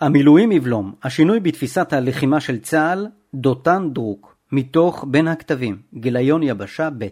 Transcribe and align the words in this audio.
המילואים 0.00 0.52
יבלום, 0.52 0.94
השינוי 1.02 1.40
בתפיסת 1.40 1.92
הלחימה 1.92 2.40
של 2.40 2.58
צה"ל, 2.58 3.06
דותן 3.34 3.88
דרוק, 3.92 4.36
מתוך 4.52 5.04
בין 5.08 5.28
הכתבים, 5.28 5.78
גיליון 5.94 6.42
יבשה 6.42 6.88
ב' 6.98 7.06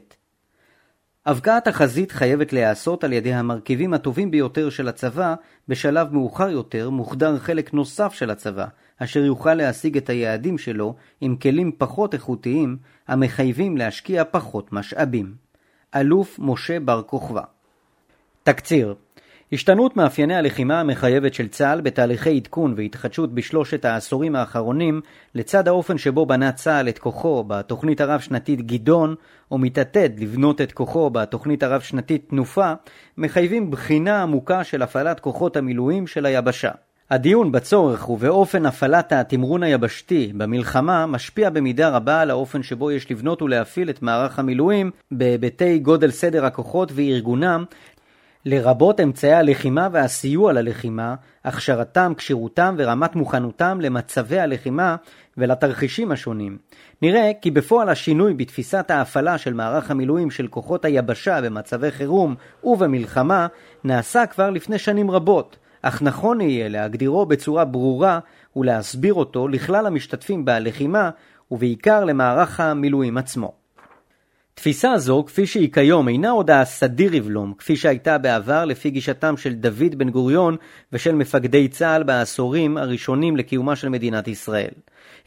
הבקעת 1.26 1.66
החזית 1.66 2.12
חייבת 2.12 2.52
להיעשות 2.52 3.04
על 3.04 3.12
ידי 3.12 3.34
המרכיבים 3.34 3.94
הטובים 3.94 4.30
ביותר 4.30 4.70
של 4.70 4.88
הצבא, 4.88 5.34
בשלב 5.68 6.12
מאוחר 6.12 6.50
יותר 6.50 6.90
מוחדר 6.90 7.38
חלק 7.38 7.74
נוסף 7.74 8.12
של 8.12 8.30
הצבא, 8.30 8.66
אשר 8.98 9.24
יוכל 9.24 9.54
להשיג 9.54 9.96
את 9.96 10.10
היעדים 10.10 10.58
שלו 10.58 10.94
עם 11.20 11.36
כלים 11.36 11.72
פחות 11.78 12.14
איכותיים, 12.14 12.76
המחייבים 13.08 13.76
להשקיע 13.76 14.24
פחות 14.30 14.72
משאבים. 14.72 15.34
אלוף 15.94 16.38
משה 16.38 16.80
בר 16.80 17.02
כוכבא. 17.02 17.42
תקציר 18.42 18.94
השתנות 19.54 19.96
מאפייני 19.96 20.34
הלחימה 20.34 20.80
המחייבת 20.80 21.34
של 21.34 21.48
צה"ל 21.48 21.80
בתהליכי 21.80 22.36
עדכון 22.36 22.74
והתחדשות 22.76 23.34
בשלושת 23.34 23.84
העשורים 23.84 24.36
האחרונים, 24.36 25.00
לצד 25.34 25.68
האופן 25.68 25.98
שבו 25.98 26.26
בנה 26.26 26.52
צה"ל 26.52 26.88
את 26.88 26.98
כוחו 26.98 27.44
בתוכנית 27.44 28.00
הרב-שנתית 28.00 28.66
גדעון, 28.66 29.14
או 29.50 29.58
מתעתד 29.58 30.10
לבנות 30.18 30.60
את 30.60 30.72
כוחו 30.72 31.10
בתוכנית 31.10 31.62
הרב-שנתית 31.62 32.28
תנופה, 32.28 32.72
מחייבים 33.18 33.70
בחינה 33.70 34.22
עמוקה 34.22 34.64
של 34.64 34.82
הפעלת 34.82 35.20
כוחות 35.20 35.56
המילואים 35.56 36.06
של 36.06 36.26
היבשה. 36.26 36.70
הדיון 37.10 37.52
בצורך 37.52 38.08
ובאופן 38.08 38.66
הפעלת 38.66 39.12
התמרון 39.12 39.62
היבשתי 39.62 40.32
במלחמה 40.36 41.06
משפיע 41.06 41.50
במידה 41.50 41.88
רבה 41.88 42.20
על 42.20 42.30
האופן 42.30 42.62
שבו 42.62 42.90
יש 42.90 43.10
לבנות 43.10 43.42
ולהפעיל 43.42 43.90
את 43.90 44.02
מערך 44.02 44.38
המילואים 44.38 44.90
בהיבטי 45.10 45.78
גודל 45.78 46.10
סדר 46.10 46.44
הכוחות 46.44 46.92
וארגונם 46.94 47.64
לרבות 48.46 49.00
אמצעי 49.00 49.32
הלחימה 49.32 49.88
והסיוע 49.92 50.52
ללחימה, 50.52 51.14
הכשרתם, 51.44 52.12
כשירותם 52.16 52.74
ורמת 52.78 53.16
מוכנותם 53.16 53.78
למצבי 53.80 54.38
הלחימה 54.38 54.96
ולתרחישים 55.36 56.12
השונים. 56.12 56.58
נראה 57.02 57.30
כי 57.40 57.50
בפועל 57.50 57.88
השינוי 57.88 58.34
בתפיסת 58.34 58.90
ההפעלה 58.90 59.38
של 59.38 59.54
מערך 59.54 59.90
המילואים 59.90 60.30
של 60.30 60.46
כוחות 60.46 60.84
היבשה 60.84 61.40
במצבי 61.40 61.90
חירום 61.90 62.34
ובמלחמה 62.64 63.46
נעשה 63.84 64.26
כבר 64.26 64.50
לפני 64.50 64.78
שנים 64.78 65.10
רבות, 65.10 65.56
אך 65.82 66.02
נכון 66.02 66.40
יהיה 66.40 66.68
להגדירו 66.68 67.26
בצורה 67.26 67.64
ברורה 67.64 68.18
ולהסביר 68.56 69.14
אותו 69.14 69.48
לכלל 69.48 69.86
המשתתפים 69.86 70.44
בלחימה 70.44 71.10
ובעיקר 71.50 72.04
למערך 72.04 72.60
המילואים 72.60 73.18
עצמו. 73.18 73.63
תפיסה 74.54 74.98
זו, 74.98 75.24
כפי 75.26 75.46
שהיא 75.46 75.72
כיום, 75.72 76.08
אינה 76.08 76.30
עוד 76.30 76.50
הסדיר 76.50 77.14
יבלום, 77.14 77.54
כפי 77.58 77.76
שהייתה 77.76 78.18
בעבר 78.18 78.64
לפי 78.64 78.90
גישתם 78.90 79.36
של 79.36 79.54
דוד 79.54 79.94
בן 79.96 80.10
גוריון 80.10 80.56
ושל 80.92 81.14
מפקדי 81.14 81.68
צה"ל 81.68 82.02
בעשורים 82.02 82.76
הראשונים 82.76 83.36
לקיומה 83.36 83.76
של 83.76 83.88
מדינת 83.88 84.28
ישראל, 84.28 84.70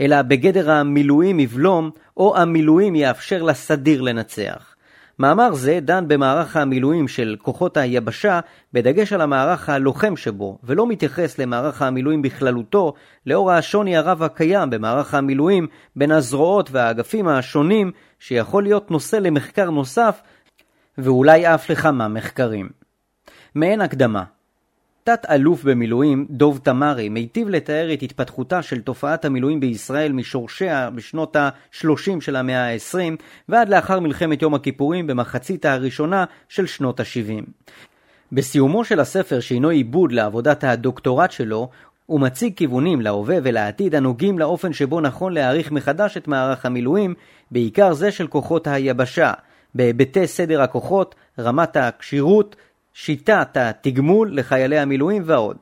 אלא 0.02 0.22
בגדר 0.22 0.72
המילואים 0.72 1.40
יבלום, 1.40 1.92
או 2.18 2.38
המילואים 2.38 2.96
יאפשר 2.96 3.44
לסדיר 3.44 4.02
לנצח. 4.02 4.76
מאמר 5.20 5.54
זה 5.54 5.80
דן 5.82 6.08
במערך 6.08 6.58
המילואים 6.58 7.08
של 7.08 7.36
כוחות 7.42 7.78
היבשה, 7.78 8.40
בדגש 8.74 9.14
על 9.14 9.22
המערך 9.22 9.70
הלוחם 9.70 10.16
שבו, 10.16 10.58
ולא 10.64 10.88
מתייחס 10.88 11.40
למערך 11.40 11.82
המילואים 11.82 12.22
בכללותו, 12.22 12.94
לאור 13.26 13.52
השוני 13.52 13.98
הרב 13.98 14.24
הקיים 14.24 14.70
במערך 14.70 15.14
המילואים 15.14 15.68
בין 15.96 16.12
הזרועות 16.12 16.70
והאגפים 16.72 17.28
השונים, 17.28 17.92
שיכול 18.20 18.64
להיות 18.64 18.92
נושא 18.92 19.16
למחקר 19.16 19.70
נוסף, 19.70 20.22
ואולי 20.98 21.56
אף 21.56 21.70
לכמה 21.70 22.08
מחקרים. 22.08 22.70
מעין 23.56 23.82
הקדמה 23.82 24.24
תת-אלוף 25.08 25.64
במילואים, 25.64 26.26
דוב 26.30 26.60
תמרי, 26.64 27.10
מיטיב 27.10 27.50
לתאר 27.50 27.94
את 27.94 28.04
התפתחותה 28.04 28.62
של 28.62 28.82
תופעת 28.82 29.26
המילואים 29.26 29.60
בישראל 29.60 30.12
משורשיה 30.12 30.90
בשנות 30.90 31.36
ה-30 31.36 32.22
של 32.22 32.36
המאה 32.36 32.74
ה-20 32.74 33.24
ועד 33.50 33.70
לאחר 33.70 34.00
מלחמת 34.00 34.42
יום 34.42 34.54
הכיפורים 34.54 35.08
במחצית 35.08 35.66
הראשונה 35.66 36.26
של 36.50 36.66
שנות 36.66 37.00
ה-70. 37.00 37.44
בסיומו 38.32 38.86
של 38.86 39.00
הספר 39.00 39.40
שהינו 39.40 39.70
עיבוד 39.70 40.12
לעבודת 40.12 40.64
הדוקטורט 40.64 41.32
שלו, 41.32 41.70
הוא 42.08 42.20
מציג 42.20 42.54
כיוונים 42.54 43.02
להווה 43.02 43.38
ולעתיד 43.44 43.96
הנוגעים 43.96 44.40
לאופן 44.40 44.74
שבו 44.74 45.02
נכון 45.02 45.34
להעריך 45.34 45.72
מחדש 45.72 46.18
את 46.18 46.28
מערך 46.28 46.66
המילואים, 46.66 47.14
בעיקר 47.52 47.94
זה 47.94 48.12
של 48.12 48.28
כוחות 48.28 48.68
היבשה, 48.68 49.34
בהיבטי 49.76 50.28
סדר 50.28 50.62
הכוחות, 50.62 51.16
רמת 51.40 51.78
הכשירות, 51.78 52.56
שיטת 52.94 53.58
התגמול 53.58 54.38
לחיילי 54.38 54.80
המילואים 54.80 55.22
ועוד. 55.26 55.58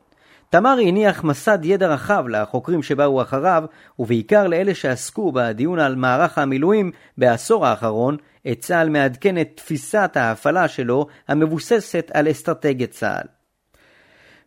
תמרי 0.49 0.89
הניח 0.89 1.23
מסד 1.23 1.59
ידע 1.65 1.87
רחב 1.87 2.25
לחוקרים 2.27 2.83
שבאו 2.83 3.21
אחריו, 3.21 3.63
ובעיקר 3.99 4.47
לאלה 4.47 4.75
שעסקו 4.75 5.31
בדיון 5.31 5.79
על 5.79 5.95
מערך 5.95 6.37
המילואים 6.37 6.91
בעשור 7.17 7.65
האחרון, 7.65 8.17
את 8.51 8.59
צה"ל 8.59 8.89
מעדכן 8.89 9.41
את 9.41 9.49
תפיסת 9.55 10.11
ההפעלה 10.15 10.67
שלו, 10.67 11.07
המבוססת 11.27 12.11
על 12.13 12.31
אסטרטגיית 12.31 12.91
צה"ל. 12.91 13.34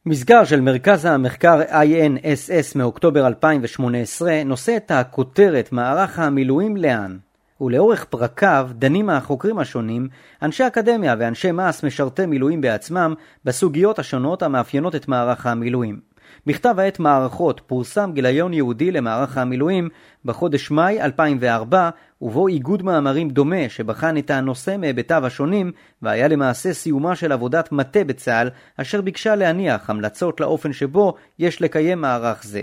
מסגר 0.08 0.44
של 0.44 0.60
מרכז 0.60 1.04
המחקר 1.04 1.60
INSS 1.62 2.78
מאוקטובר 2.78 3.26
2018 3.26 4.44
נושא 4.44 4.76
את 4.76 4.90
הכותרת 4.90 5.72
מערך 5.72 6.18
המילואים 6.18 6.76
לאן. 6.76 7.16
ולאורך 7.60 8.04
פרקיו 8.04 8.68
דנים 8.72 9.10
החוקרים 9.10 9.58
השונים, 9.58 10.08
אנשי 10.42 10.66
אקדמיה 10.66 11.14
ואנשי 11.18 11.52
מעש 11.52 11.84
משרתי 11.84 12.26
מילואים 12.26 12.60
בעצמם, 12.60 13.14
בסוגיות 13.44 13.98
השונות 13.98 14.42
המאפיינות 14.42 14.94
את 14.94 15.08
מערך 15.08 15.46
המילואים. 15.46 16.00
בכתב 16.46 16.74
העת 16.78 16.98
מערכות 16.98 17.60
פורסם 17.66 18.10
גיליון 18.12 18.54
יהודי 18.54 18.90
למערך 18.90 19.38
המילואים 19.38 19.88
בחודש 20.24 20.70
מאי 20.70 21.02
2004, 21.02 21.90
ובו 22.22 22.48
איגוד 22.48 22.82
מאמרים 22.82 23.30
דומה 23.30 23.68
שבחן 23.68 24.16
את 24.16 24.30
הנושא 24.30 24.76
מהיבטיו 24.78 25.26
השונים, 25.26 25.72
והיה 26.02 26.28
למעשה 26.28 26.72
סיומה 26.72 27.16
של 27.16 27.32
עבודת 27.32 27.72
מטה 27.72 28.04
בצה"ל, 28.04 28.50
אשר 28.76 29.00
ביקשה 29.00 29.36
להניח 29.36 29.90
המלצות 29.90 30.40
לאופן 30.40 30.72
שבו 30.72 31.14
יש 31.38 31.62
לקיים 31.62 32.00
מערך 32.00 32.44
זה. 32.44 32.62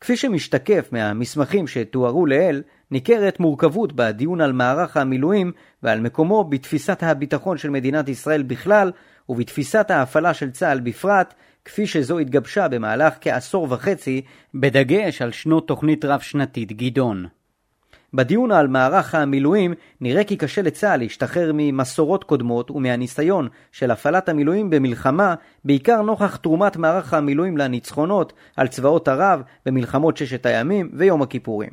כפי 0.00 0.16
שמשתקף 0.16 0.88
מהמסמכים 0.92 1.66
שתוארו 1.66 2.26
לעיל, 2.26 2.62
ניכרת 2.90 3.40
מורכבות 3.40 3.92
בדיון 3.92 4.40
על 4.40 4.52
מערך 4.52 4.96
המילואים 4.96 5.52
ועל 5.82 6.00
מקומו 6.00 6.44
בתפיסת 6.44 7.02
הביטחון 7.02 7.58
של 7.58 7.70
מדינת 7.70 8.08
ישראל 8.08 8.42
בכלל 8.42 8.92
ובתפיסת 9.28 9.90
ההפעלה 9.90 10.34
של 10.34 10.50
צה"ל 10.50 10.80
בפרט, 10.80 11.34
כפי 11.68 11.86
שזו 11.86 12.18
התגבשה 12.18 12.68
במהלך 12.68 13.14
כעשור 13.20 13.66
וחצי, 13.70 14.22
בדגש 14.54 15.22
על 15.22 15.32
שנות 15.32 15.68
תוכנית 15.68 16.04
רב-שנתית 16.04 16.72
גדעון. 16.72 17.26
בדיון 18.14 18.52
על 18.52 18.68
מערך 18.68 19.14
המילואים 19.14 19.74
נראה 20.00 20.24
כי 20.24 20.36
קשה 20.36 20.62
לצה"ל 20.62 20.96
להשתחרר 20.96 21.50
ממסורות 21.54 22.24
קודמות 22.24 22.70
ומהניסיון 22.70 23.48
של 23.72 23.90
הפעלת 23.90 24.28
המילואים 24.28 24.70
במלחמה, 24.70 25.34
בעיקר 25.64 26.02
נוכח 26.02 26.36
תרומת 26.36 26.76
מערך 26.76 27.14
המילואים 27.14 27.56
לניצחונות 27.56 28.32
על 28.56 28.68
צבאות 28.68 29.08
ערב 29.08 29.42
במלחמות 29.66 30.16
ששת 30.16 30.46
הימים 30.46 30.90
ויום 30.94 31.22
הכיפורים. 31.22 31.70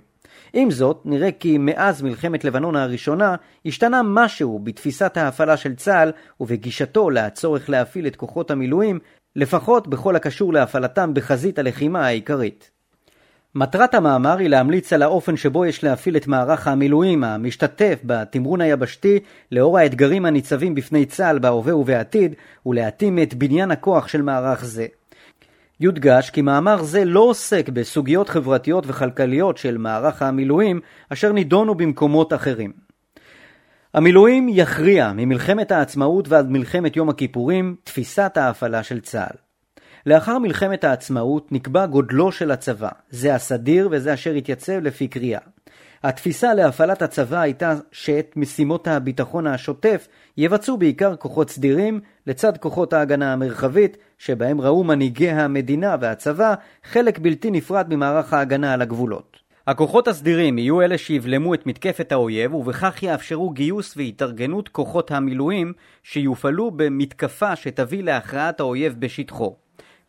עם 0.54 0.72
זאת, 0.72 1.02
נראה 1.06 1.32
כי 1.32 1.58
מאז 1.58 2.02
מלחמת 2.02 2.44
לבנון 2.44 2.76
הראשונה 2.76 3.36
השתנה 3.66 4.02
משהו 4.04 4.60
בתפיסת 4.64 5.18
ההפעלה 5.18 5.58
של 5.58 5.76
צה"ל 5.76 6.12
ובגישתו 6.40 7.10
לצורך 7.10 7.70
להפעיל 7.70 8.08
את 8.08 8.16
כוחות 8.16 8.52
המילואים, 8.52 9.00
לפחות 9.36 9.88
בכל 9.88 10.16
הקשור 10.16 10.54
להפעלתם 10.54 11.14
בחזית 11.14 11.60
הלחימה 11.60 12.06
העיקרית. 12.06 12.72
מטרת 13.56 13.94
המאמר 13.94 14.38
היא 14.38 14.50
להמליץ 14.50 14.94
על 14.94 15.02
האופן 15.02 15.38
שבו 15.38 15.66
יש 15.66 15.84
להפעיל 15.84 16.18
את 16.18 16.28
מערך 16.28 16.68
המילואים 16.68 17.24
המשתתף 17.24 18.00
בתמרון 18.04 18.62
היבשתי 18.62 19.20
לאור 19.52 19.78
האתגרים 19.78 20.26
הניצבים 20.26 20.76
בפני 20.76 21.06
צה"ל 21.06 21.40
בהווה 21.40 21.76
ובעתיד 21.76 22.36
ולהתאים 22.66 23.20
את 23.20 23.34
בניין 23.34 23.72
הכוח 23.72 24.08
של 24.08 24.22
מערך 24.22 24.66
זה. 24.66 24.86
יודגש 25.80 26.30
כי 26.30 26.42
מאמר 26.42 26.84
זה 26.84 27.06
לא 27.06 27.20
עוסק 27.20 27.70
בסוגיות 27.70 28.30
חברתיות 28.30 28.84
וכלכליות 28.88 29.58
של 29.58 29.78
מערך 29.78 30.22
המילואים 30.22 30.80
אשר 31.10 31.32
נידונו 31.32 31.76
במקומות 31.76 32.34
אחרים. 32.34 32.85
המילואים 33.96 34.48
יכריע 34.50 35.12
ממלחמת 35.16 35.72
העצמאות 35.72 36.28
ועד 36.28 36.50
מלחמת 36.50 36.96
יום 36.96 37.10
הכיפורים 37.10 37.76
תפיסת 37.84 38.38
ההפעלה 38.38 38.84
של 38.84 39.00
צה"ל. 39.00 39.36
לאחר 40.06 40.40
מלחמת 40.40 40.84
העצמאות 40.84 41.52
נקבע 41.52 41.86
גודלו 41.86 42.32
של 42.32 42.52
הצבא, 42.52 42.90
זה 43.10 43.36
הסדיר 43.36 43.90
וזה 43.92 44.14
אשר 44.14 44.32
התייצב 44.32 44.74
לפי 44.74 45.08
קריאה. 45.08 45.40
התפיסה 46.04 46.54
להפעלת 46.54 47.02
הצבא 47.02 47.40
הייתה 47.40 47.74
שאת 47.92 48.34
משימות 48.36 48.88
הביטחון 48.88 49.48
השוטף 49.48 50.08
יבצעו 50.38 50.78
בעיקר 50.78 51.16
כוחות 51.16 51.50
סדירים 51.50 52.00
לצד 52.28 52.58
כוחות 52.58 52.94
ההגנה 52.94 53.34
המרחבית, 53.34 53.98
שבהם 54.18 54.62
ראו 54.62 54.84
מנהיגי 54.84 55.30
המדינה 55.30 55.96
והצבא 56.00 56.54
חלק 56.84 57.20
בלתי 57.20 57.52
נפרד 57.52 57.86
ממערך 57.90 58.34
ההגנה 58.34 58.74
על 58.74 58.82
הגבולות. 58.82 59.45
הכוחות 59.68 60.08
הסדירים 60.08 60.58
יהיו 60.58 60.82
אלה 60.82 60.98
שיבלמו 60.98 61.54
את 61.54 61.66
מתקפת 61.66 62.12
האויב 62.12 62.54
ובכך 62.54 63.04
יאפשרו 63.04 63.50
גיוס 63.50 63.98
והתארגנות 63.98 64.70
כוחות 64.70 65.12
המילואים 65.12 65.74
שיופעלו 66.04 66.72
במתקפה 66.72 67.56
שתביא 67.56 68.04
להכרעת 68.04 68.60
האויב 68.60 68.96
בשטחו. 69.00 69.56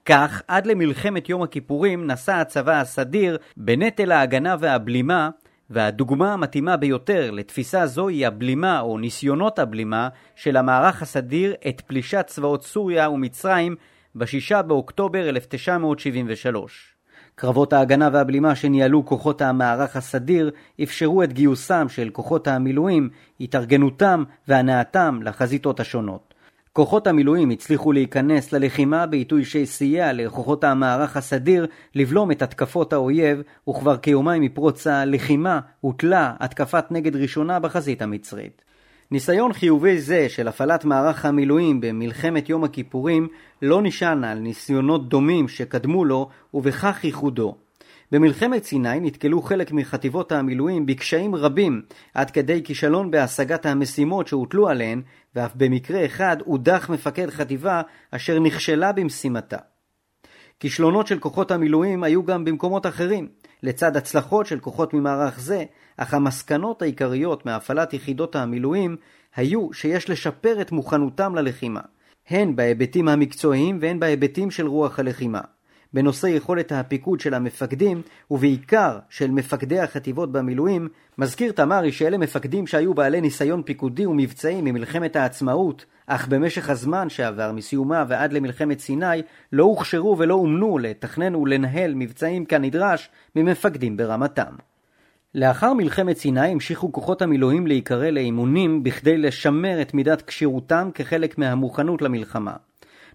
כך, 0.05 0.43
עד 0.49 0.67
למלחמת 0.67 1.29
יום 1.29 1.43
הכיפורים 1.43 2.07
נשא 2.07 2.33
הצבא 2.33 2.81
הסדיר 2.81 3.39
בנטל 3.57 4.13
ההגנה 4.13 4.57
והבלימה, 4.61 5.31
והדוגמה 5.71 6.33
המתאימה 6.33 6.77
ביותר 6.77 7.31
לתפיסה 7.31 7.87
זו 7.87 8.09
היא 8.09 8.27
הבלימה 8.27 8.81
או 8.81 8.99
ניסיונות 8.99 9.59
הבלימה 9.59 10.09
של 10.35 10.57
המערך 10.57 11.03
הסדיר 11.03 11.55
את 11.69 11.81
פלישת 11.81 12.25
צבאות 12.27 12.65
סוריה 12.65 13.11
ומצרים 13.11 13.77
ב-6 14.15 14.63
באוקטובר 14.63 15.29
1973. 15.29 16.96
קרבות 17.39 17.73
ההגנה 17.73 18.09
והבלימה 18.13 18.55
שניהלו 18.55 19.07
כוחות 19.07 19.43
המערך 19.43 19.97
הסדיר 19.97 20.51
אפשרו 20.83 21.23
את 21.23 21.33
גיוסם 21.33 21.89
של 21.89 22.11
כוחות 22.13 22.49
המילואים, 22.49 23.09
התארגנותם 23.41 24.25
והנאתם 24.49 25.21
לחזיתות 25.23 25.81
השונות. 25.81 26.35
כוחות 26.73 27.07
המילואים 27.07 27.51
הצליחו 27.51 27.93
להיכנס 27.93 28.53
ללחימה 28.53 29.07
בעיתוי 29.07 29.45
שסייע 29.45 30.13
לכוחות 30.13 30.65
המערך 30.65 31.17
הסדיר 31.17 31.67
לבלום 31.95 32.31
את 32.31 32.43
התקפות 32.43 32.93
האויב, 32.93 33.43
וכבר 33.69 33.97
כיומיים 33.97 34.43
מפרוץ 34.43 34.87
הלחימה 34.87 35.61
הוטלה 35.81 36.35
התקפת 36.41 36.85
נגד 36.91 37.17
ראשונה 37.17 37.59
בחזית 37.59 38.03
המצרית. 38.03 38.66
ניסיון 39.11 39.53
חיובי 39.53 39.99
זה 39.99 40.29
של 40.29 40.49
הפעלת 40.49 40.85
מערך 40.85 41.25
המילואים 41.25 41.81
במלחמת 41.81 42.49
יום 42.49 42.65
הכיפורים 42.65 43.29
לא 43.63 43.83
נשען 43.83 44.25
על 44.25 44.39
ניסיונות 44.39 45.09
דומים 45.09 45.49
שקדמו 45.49 46.05
לו 46.05 46.29
ובכך 46.55 47.05
ייחודו. 47.05 47.55
במלחמת 48.13 48.65
סיני 48.65 49.01
נתקלו 49.01 49.43
חלק 49.43 49.73
מחטיבות 49.73 50.33
המילואים 50.33 50.87
בקשיים 50.87 51.35
רבים 51.35 51.83
עד 52.15 52.31
כדי 52.31 52.63
כישלון 52.65 53.11
בהשגת 53.11 53.67
המשימות 53.67 54.29
שהוטלו 54.29 54.69
עליהן 54.69 55.03
ואף 55.35 55.55
במקרה 55.55 56.05
אחד 56.05 56.37
הודח 56.45 56.91
מפקד 56.91 57.31
חטיבה 57.31 57.83
אשר 58.11 58.39
נכשלה 58.41 58.93
במשימתה. 58.93 59.59
כישלונות 60.61 61.07
של 61.07 61.19
כוחות 61.19 61.51
המילואים 61.51 62.03
היו 62.03 62.25
גם 62.25 62.45
במקומות 62.45 62.87
אחרים, 62.87 63.29
לצד 63.63 63.97
הצלחות 63.97 64.47
של 64.47 64.61
כוחות 64.61 64.95
ממערך 64.95 65.41
זה, 65.41 65.65
אך 65.97 66.15
המסקנות 66.15 66.83
העיקריות 66.83 67.47
מהפעלת 67.47 67.95
יחידות 67.95 68.37
המילואים 68.37 68.97
היו 69.37 69.73
שיש 69.73 70.11
לשפר 70.11 70.61
את 70.61 70.73
מוכנותם 70.73 71.35
ללחימה, 71.35 71.81
הן 72.29 72.57
בהיבטים 72.57 73.09
המקצועיים 73.09 73.79
והן 73.83 74.01
בהיבטים 74.01 74.51
של 74.51 74.67
רוח 74.67 74.99
הלחימה. 74.99 75.41
בנושא 75.97 76.27
יכולת 76.27 76.73
הפיקוד 76.73 77.21
של 77.21 77.35
המפקדים, 77.35 78.03
ובעיקר 78.31 78.99
של 79.11 79.31
מפקדי 79.31 79.81
החטיבות 79.81 80.33
במילואים, 80.33 80.89
מזכיר 81.19 81.53
תמרי 81.53 81.93
שאלה 81.93 82.19
מפקדים 82.19 82.67
שהיו 82.67 82.95
בעלי 82.95 83.21
ניסיון 83.21 83.63
פיקודי 83.63 84.07
ומבצעי 84.07 84.63
ממלחמת 84.63 85.17
העצמאות, 85.17 85.85
אך 86.07 86.29
במשך 86.29 86.71
הזמן 86.71 87.09
שעבר 87.09 87.53
מסיומה 87.53 88.05
ועד 88.09 88.33
למלחמת 88.33 88.81
סיני, 88.81 89.23
לא 89.53 89.65
הוכשרו 89.65 90.19
ולא 90.19 90.35
אומנו 90.35 90.79
לתכנן 90.79 91.35
ולנהל 91.35 91.95
מבצעים 91.95 92.45
כנדרש 92.45 93.11
ממפקדים 93.37 93.97
ברמתם. 93.97 94.53
לאחר 95.35 95.73
מלחמת 95.73 96.17
סיני 96.17 96.49
המשיכו 96.49 96.93
כוחות 96.93 97.23
המילואים 97.23 97.67
להיקרא 97.67 98.11
לאימונים 98.11 98.83
בכדי 98.83 99.19
לשמר 99.19 99.83
את 99.83 99.95
מידת 99.95 100.23
כשירותם 100.23 100.91
כחלק 100.95 101.39
מהמוכנות 101.39 102.03
למלחמה. 102.03 102.53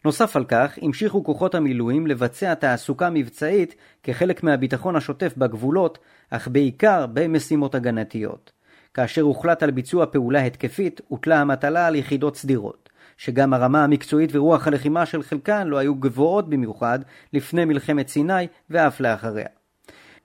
נוסף 0.06 0.36
על 0.36 0.46
כך, 0.46 0.80
המשיכו 0.82 1.24
כוחות 1.24 1.56
המילואים 1.56 2.08
לבצע 2.08 2.54
תעסוקה 2.54 3.10
מבצעית 3.10 3.76
כחלק 4.04 4.44
מהביטחון 4.44 4.96
השוטף 4.96 5.34
בגבולות, 5.38 5.98
אך 6.30 6.48
בעיקר 6.48 7.06
במשימות 7.14 7.76
הגנתיות. 7.76 8.52
כאשר 8.94 9.22
הוחלט 9.22 9.64
על 9.64 9.72
ביצוע 9.72 10.06
פעולה 10.06 10.46
התקפית, 10.46 11.02
הוטלה 11.08 11.42
המטלה 11.42 11.88
על 11.88 11.96
יחידות 11.96 12.38
סדירות, 12.38 12.90
שגם 13.18 13.54
הרמה 13.54 13.84
המקצועית 13.84 14.30
ורוח 14.34 14.68
הלחימה 14.68 15.06
של 15.06 15.24
חלקן 15.24 15.68
לא 15.68 15.78
היו 15.78 15.96
גבוהות 15.96 16.50
במיוחד 16.50 17.00
לפני 17.34 17.66
מלחמת 17.66 18.08
סיני 18.08 18.48
ואף 18.70 19.00
לאחריה. 19.00 19.48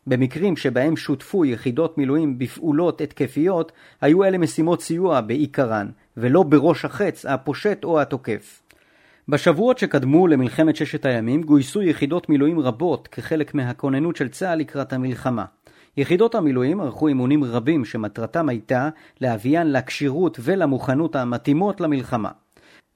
במקרים 0.06 0.56
שבהם 0.56 0.96
שותפו 0.96 1.44
יחידות 1.44 1.98
מילואים 1.98 2.38
בפעולות 2.38 3.00
התקפיות, 3.00 3.72
היו 4.00 4.24
אלה 4.24 4.38
משימות 4.38 4.82
סיוע 4.82 5.20
בעיקרן, 5.20 5.88
ולא 6.16 6.42
בראש 6.42 6.84
החץ, 6.84 7.26
הפושט 7.26 7.84
או 7.84 8.00
התוקף. 8.00 8.65
בשבועות 9.28 9.78
שקדמו 9.78 10.26
למלחמת 10.26 10.76
ששת 10.76 11.04
הימים 11.04 11.42
גויסו 11.42 11.82
יחידות 11.82 12.28
מילואים 12.28 12.60
רבות 12.60 13.08
כחלק 13.08 13.54
מהכוננות 13.54 14.16
של 14.16 14.28
צה"ל 14.28 14.58
לקראת 14.58 14.92
המלחמה. 14.92 15.44
יחידות 15.96 16.34
המילואים 16.34 16.80
ערכו 16.80 17.08
אימונים 17.08 17.44
רבים 17.44 17.84
שמטרתם 17.84 18.48
הייתה 18.48 18.88
להביאן 19.20 19.66
לכשירות 19.66 20.38
ולמוכנות 20.42 21.16
המתאימות 21.16 21.80
למלחמה. 21.80 22.30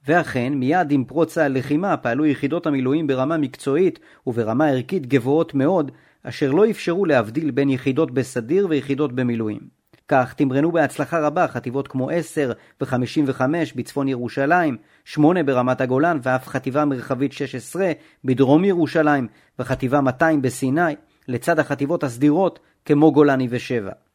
ואכן, 0.08 0.52
מיד 0.54 0.90
עם 0.90 1.04
פרוץ 1.04 1.38
הלחימה 1.38 1.96
פעלו 1.96 2.26
יחידות 2.26 2.66
המילואים 2.66 3.06
ברמה 3.06 3.36
מקצועית 3.36 3.98
וברמה 4.26 4.68
ערכית 4.68 5.06
גבוהות 5.06 5.54
מאוד, 5.54 5.90
אשר 6.22 6.50
לא 6.50 6.70
אפשרו 6.70 7.04
להבדיל 7.04 7.50
בין 7.50 7.70
יחידות 7.70 8.10
בסדיר 8.10 8.66
ויחידות 8.70 9.12
במילואים. 9.12 9.79
כך 10.10 10.34
תמרנו 10.34 10.72
בהצלחה 10.72 11.18
רבה 11.18 11.48
חטיבות 11.48 11.88
כמו 11.88 12.10
10 12.10 12.52
ו-55 12.80 13.40
בצפון 13.74 14.08
ירושלים, 14.08 14.76
8 15.04 15.42
ברמת 15.42 15.80
הגולן 15.80 16.18
ואף 16.22 16.48
חטיבה 16.48 16.84
מרחבית 16.84 17.32
16 17.32 17.92
בדרום 18.24 18.64
ירושלים 18.64 19.28
וחטיבה 19.58 20.00
200 20.00 20.42
בסיני, 20.42 20.94
לצד 21.28 21.58
החטיבות 21.58 22.04
הסדירות 22.04 22.58
כמו 22.84 23.12
גולני 23.12 23.48
ו-7. 23.50 24.09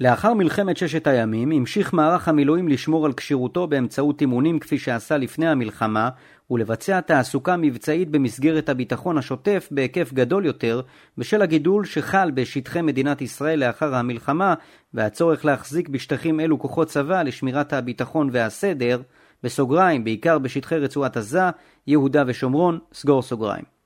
לאחר 0.00 0.34
מלחמת 0.34 0.76
ששת 0.76 1.06
הימים 1.06 1.52
המשיך 1.52 1.92
מערך 1.92 2.28
המילואים 2.28 2.68
לשמור 2.68 3.06
על 3.06 3.12
כשירותו 3.12 3.66
באמצעות 3.66 4.20
אימונים 4.20 4.58
כפי 4.58 4.78
שעשה 4.78 5.16
לפני 5.16 5.48
המלחמה 5.48 6.08
ולבצע 6.50 7.00
תעסוקה 7.00 7.56
מבצעית 7.56 8.10
במסגרת 8.10 8.68
הביטחון 8.68 9.18
השוטף 9.18 9.68
בהיקף 9.70 10.12
גדול 10.12 10.46
יותר 10.46 10.80
בשל 11.18 11.42
הגידול 11.42 11.84
שחל 11.84 12.30
בשטחי 12.34 12.82
מדינת 12.82 13.22
ישראל 13.22 13.66
לאחר 13.66 13.94
המלחמה 13.94 14.54
והצורך 14.94 15.44
להחזיק 15.44 15.88
בשטחים 15.88 16.40
אלו 16.40 16.58
כוחות 16.58 16.88
צבא 16.88 17.22
לשמירת 17.22 17.72
הביטחון 17.72 18.28
והסדר, 18.32 19.02
בסוגריים 19.42 20.04
בעיקר 20.04 20.38
בשטחי 20.38 20.78
רצועת 20.78 21.16
עזה, 21.16 21.50
יהודה 21.86 22.24
ושומרון, 22.26 22.78
סגור 22.92 23.22
סוגריים. 23.22 23.79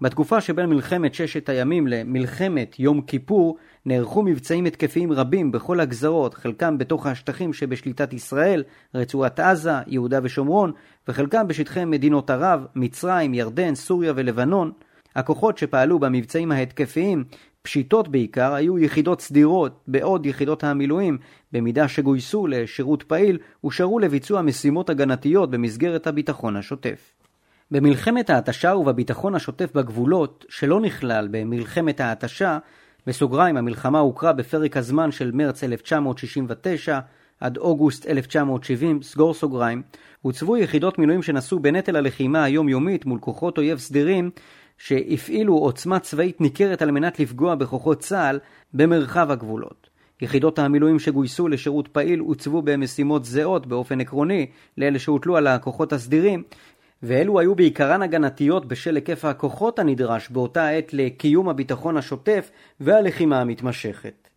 בתקופה 0.00 0.40
שבין 0.40 0.66
מלחמת 0.66 1.14
ששת 1.14 1.48
הימים 1.48 1.86
למלחמת 1.86 2.76
יום 2.78 3.00
כיפור 3.00 3.56
נערכו 3.86 4.22
מבצעים 4.22 4.64
התקפיים 4.64 5.12
רבים 5.12 5.52
בכל 5.52 5.80
הגזרות, 5.80 6.34
חלקם 6.34 6.78
בתוך 6.78 7.06
השטחים 7.06 7.52
שבשליטת 7.52 8.12
ישראל, 8.12 8.62
רצועת 8.94 9.40
עזה, 9.40 9.72
יהודה 9.86 10.20
ושומרון, 10.22 10.72
וחלקם 11.08 11.48
בשטחי 11.48 11.84
מדינות 11.84 12.30
ערב, 12.30 12.66
מצרים, 12.74 13.34
ירדן, 13.34 13.74
סוריה 13.74 14.12
ולבנון. 14.16 14.72
הכוחות 15.16 15.58
שפעלו 15.58 15.98
במבצעים 15.98 16.52
ההתקפיים, 16.52 17.24
פשיטות 17.62 18.08
בעיקר, 18.08 18.54
היו 18.54 18.78
יחידות 18.78 19.20
סדירות, 19.20 19.80
בעוד 19.86 20.26
יחידות 20.26 20.64
המילואים, 20.64 21.18
במידה 21.52 21.88
שגויסו 21.88 22.46
לשירות 22.46 23.02
פעיל, 23.02 23.38
ושרו 23.66 23.98
לביצוע 23.98 24.42
משימות 24.42 24.90
הגנתיות 24.90 25.50
במסגרת 25.50 26.06
הביטחון 26.06 26.56
השוטף. 26.56 27.19
במלחמת 27.70 28.30
ההתשה 28.30 28.74
ובביטחון 28.76 29.34
השוטף 29.34 29.74
בגבולות, 29.74 30.44
שלא 30.48 30.80
נכלל 30.80 31.28
במלחמת 31.30 32.00
ההתשה, 32.00 32.58
בסוגריים 33.06 33.56
המלחמה 33.56 33.98
הוכרה 33.98 34.32
בפרק 34.32 34.76
הזמן 34.76 35.10
של 35.12 35.30
מרץ 35.34 35.64
1969 35.64 36.98
עד 37.40 37.56
אוגוסט 37.56 38.06
1970, 38.06 39.02
סגור 39.02 39.34
סוגריים, 39.34 39.82
הוצבו 40.22 40.56
יחידות 40.56 40.98
מילואים 40.98 41.22
שנשאו 41.22 41.58
בנטל 41.58 41.96
הלחימה 41.96 42.44
היומיומית 42.44 43.06
מול 43.06 43.18
כוחות 43.20 43.58
אויב 43.58 43.78
סדירים 43.78 44.30
שהפעילו 44.78 45.54
עוצמה 45.54 45.98
צבאית 45.98 46.40
ניכרת 46.40 46.82
על 46.82 46.90
מנת 46.90 47.20
לפגוע 47.20 47.54
בכוחות 47.54 47.98
צה"ל 47.98 48.38
במרחב 48.74 49.30
הגבולות. 49.30 49.90
יחידות 50.22 50.58
המילואים 50.58 50.98
שגויסו 50.98 51.48
לשירות 51.48 51.88
פעיל 51.88 52.20
הוצבו 52.20 52.62
במשימות 52.62 53.24
זהות 53.24 53.66
באופן 53.66 54.00
עקרוני 54.00 54.46
לאלה 54.78 54.98
שהוטלו 54.98 55.36
על 55.36 55.46
הכוחות 55.46 55.92
הסדירים, 55.92 56.42
ואלו 57.02 57.40
היו 57.40 57.54
בעיקרן 57.54 58.02
הגנתיות 58.02 58.68
בשל 58.68 58.94
היקף 58.94 59.24
הכוחות 59.24 59.78
הנדרש 59.78 60.30
באותה 60.30 60.68
עת 60.68 60.92
לקיום 60.92 61.48
הביטחון 61.48 61.96
השוטף 61.96 62.50
והלחימה 62.80 63.40
המתמשכת. 63.40 64.28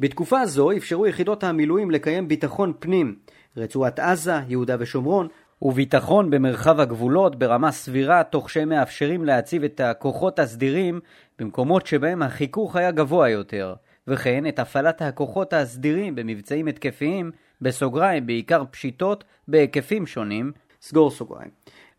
בתקופה 0.00 0.46
זו 0.46 0.72
אפשרו 0.72 1.06
יחידות 1.06 1.44
המילואים 1.44 1.90
לקיים 1.90 2.28
ביטחון 2.28 2.72
פנים, 2.78 3.16
רצועת 3.56 3.98
עזה, 3.98 4.40
יהודה 4.48 4.76
ושומרון, 4.78 5.28
וביטחון 5.62 6.30
במרחב 6.30 6.80
הגבולות 6.80 7.36
ברמה 7.38 7.72
סבירה 7.72 8.22
תוך 8.24 8.50
שהם 8.50 8.68
מאפשרים 8.68 9.24
להציב 9.24 9.64
את 9.64 9.80
הכוחות 9.80 10.38
הסדירים 10.38 11.00
במקומות 11.38 11.86
שבהם 11.86 12.22
החיכוך 12.22 12.76
היה 12.76 12.90
גבוה 12.90 13.28
יותר, 13.28 13.74
וכן 14.08 14.46
את 14.46 14.58
הפעלת 14.58 15.02
הכוחות 15.02 15.52
הסדירים 15.52 16.14
במבצעים 16.14 16.66
התקפיים, 16.66 17.30
בסוגריים 17.60 18.26
בעיקר 18.26 18.64
פשיטות 18.70 19.24
בהיקפים 19.48 20.06
שונים, 20.06 20.52
סגור 20.80 21.10
סוגריים. 21.10 21.50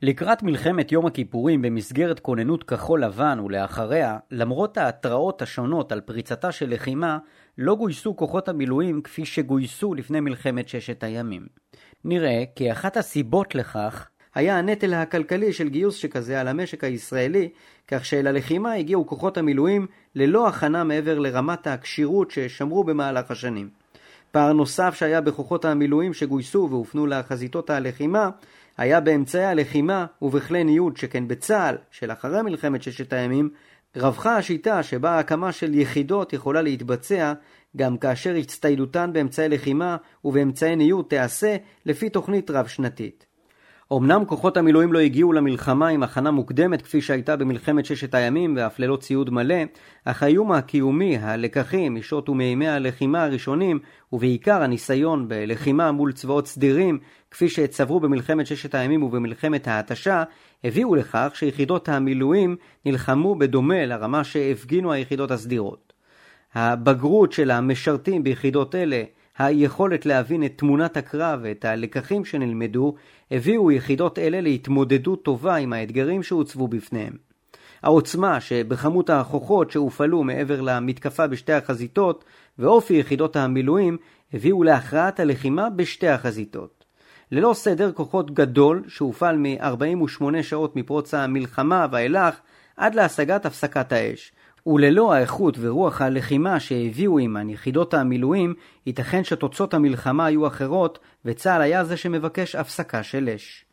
לקראת 0.01 0.43
מלחמת 0.43 0.91
יום 0.91 1.05
הכיפורים 1.05 1.61
במסגרת 1.61 2.19
כוננות 2.19 2.63
כחול 2.63 3.03
לבן 3.03 3.39
ולאחריה, 3.39 4.17
למרות 4.31 4.77
ההתראות 4.77 5.41
השונות 5.41 5.91
על 5.91 6.01
פריצתה 6.01 6.51
של 6.51 6.73
לחימה, 6.73 7.17
לא 7.57 7.75
גויסו 7.75 8.15
כוחות 8.15 8.49
המילואים 8.49 9.01
כפי 9.01 9.25
שגויסו 9.25 9.93
לפני 9.93 10.19
מלחמת 10.19 10.69
ששת 10.69 11.03
הימים. 11.03 11.47
נראה 12.05 12.43
כי 12.55 12.71
אחת 12.71 12.97
הסיבות 12.97 13.55
לכך 13.55 14.09
היה 14.35 14.57
הנטל 14.57 14.93
הכלכלי 14.93 15.53
של 15.53 15.69
גיוס 15.69 15.95
שכזה 15.95 16.41
על 16.41 16.47
המשק 16.47 16.83
הישראלי, 16.83 17.49
כך 17.87 18.05
שאל 18.05 18.27
הלחימה 18.27 18.73
הגיעו 18.73 19.07
כוחות 19.07 19.37
המילואים 19.37 19.87
ללא 20.15 20.47
הכנה 20.47 20.83
מעבר 20.83 21.19
לרמת 21.19 21.67
הכשירות 21.67 22.31
ששמרו 22.31 22.83
במהלך 22.83 23.31
השנים. 23.31 23.69
פער 24.31 24.53
נוסף 24.53 24.95
שהיה 24.95 25.21
בכוחות 25.21 25.65
המילואים 25.65 26.13
שגויסו 26.13 26.67
והופנו 26.71 27.07
לחזיתות 27.07 27.69
הלחימה, 27.69 28.29
היה 28.77 28.99
באמצעי 28.99 29.45
הלחימה 29.45 30.05
ובכלי 30.21 30.63
ניוד 30.63 30.97
שכן 30.97 31.27
בצה"ל, 31.27 31.77
שלאחרי 31.91 32.41
מלחמת 32.41 32.83
ששת 32.83 33.13
הימים, 33.13 33.49
רווחה 33.95 34.37
השיטה 34.37 34.83
שבה 34.83 35.09
ההקמה 35.11 35.51
של 35.51 35.75
יחידות 35.75 36.33
יכולה 36.33 36.61
להתבצע 36.61 37.33
גם 37.77 37.97
כאשר 37.97 38.35
הצטיידותן 38.35 39.13
באמצעי 39.13 39.49
לחימה 39.49 39.97
ובאמצעי 40.25 40.75
ניוד 40.75 41.05
תיעשה 41.09 41.57
לפי 41.85 42.09
תוכנית 42.09 42.51
רב-שנתית. 42.51 43.26
אמנם 43.93 44.25
כוחות 44.25 44.57
המילואים 44.57 44.93
לא 44.93 44.99
הגיעו 44.99 45.33
למלחמה 45.33 45.87
עם 45.87 46.03
הכנה 46.03 46.31
מוקדמת 46.31 46.81
כפי 46.81 47.01
שהייתה 47.01 47.35
במלחמת 47.35 47.85
ששת 47.85 48.15
הימים 48.15 48.53
ואף 48.57 48.79
ללא 48.79 48.95
ציוד 48.95 49.29
מלא, 49.29 49.55
אך 50.05 50.23
האיום 50.23 50.51
הקיומי, 50.51 51.17
הלקחים 51.17 51.95
משעות 51.95 52.29
ומימי 52.29 52.67
הלחימה 52.67 53.23
הראשונים, 53.23 53.79
ובעיקר 54.13 54.63
הניסיון 54.63 55.27
בלחימה 55.27 55.91
מול 55.91 56.11
צבאות 56.11 56.47
סדירים, 56.47 56.99
כפי 57.31 57.49
שצברו 57.49 57.99
במלחמת 57.99 58.47
ששת 58.47 58.75
הימים 58.75 59.03
ובמלחמת 59.03 59.67
ההתשה, 59.67 60.23
הביאו 60.63 60.95
לכך 60.95 61.31
שיחידות 61.35 61.89
המילואים 61.89 62.55
נלחמו 62.85 63.35
בדומה 63.35 63.85
לרמה 63.85 64.23
שהפגינו 64.23 64.91
היחידות 64.91 65.31
הסדירות. 65.31 65.93
הבגרות 66.53 67.31
של 67.31 67.51
המשרתים 67.51 68.23
ביחידות 68.23 68.75
אלה 68.75 69.03
היכולת 69.37 70.05
להבין 70.05 70.45
את 70.45 70.53
תמונת 70.55 70.97
הקרב 70.97 71.39
ואת 71.43 71.65
הלקחים 71.65 72.25
שנלמדו, 72.25 72.95
הביאו 73.31 73.71
יחידות 73.71 74.19
אלה 74.19 74.41
להתמודדות 74.41 75.23
טובה 75.23 75.55
עם 75.55 75.73
האתגרים 75.73 76.23
שהוצבו 76.23 76.67
בפניהם. 76.67 77.13
העוצמה 77.83 78.41
שבכמות 78.41 79.09
הכוחות 79.09 79.71
שהופעלו 79.71 80.23
מעבר 80.23 80.61
למתקפה 80.61 81.27
בשתי 81.27 81.53
החזיתות, 81.53 82.25
ואופי 82.59 82.93
יחידות 82.93 83.35
המילואים, 83.35 83.97
הביאו 84.33 84.63
להכרעת 84.63 85.19
הלחימה 85.19 85.69
בשתי 85.69 86.07
החזיתות. 86.07 86.85
ללא 87.31 87.53
סדר 87.53 87.91
כוחות 87.91 88.31
גדול 88.31 88.83
שהופעל 88.87 89.37
מ-48 89.37 90.23
שעות 90.41 90.75
מפרוץ 90.75 91.13
המלחמה 91.13 91.87
ואילך 91.91 92.39
עד 92.77 92.95
להשגת 92.95 93.45
הפסקת 93.45 93.91
האש, 93.91 94.31
וללא 94.67 95.13
האיכות 95.13 95.57
ורוח 95.59 96.01
הלחימה 96.01 96.59
שהביאו 96.59 97.17
עימן 97.17 97.49
יחידות 97.49 97.93
המילואים, 97.93 98.53
ייתכן 98.85 99.23
שתוצאות 99.23 99.73
המלחמה 99.73 100.25
היו 100.25 100.47
אחרות, 100.47 100.99
וצה"ל 101.25 101.61
היה 101.61 101.83
זה 101.83 101.97
שמבקש 101.97 102.55
הפסקה 102.55 103.03
של 103.03 103.29
אש. 103.35 103.65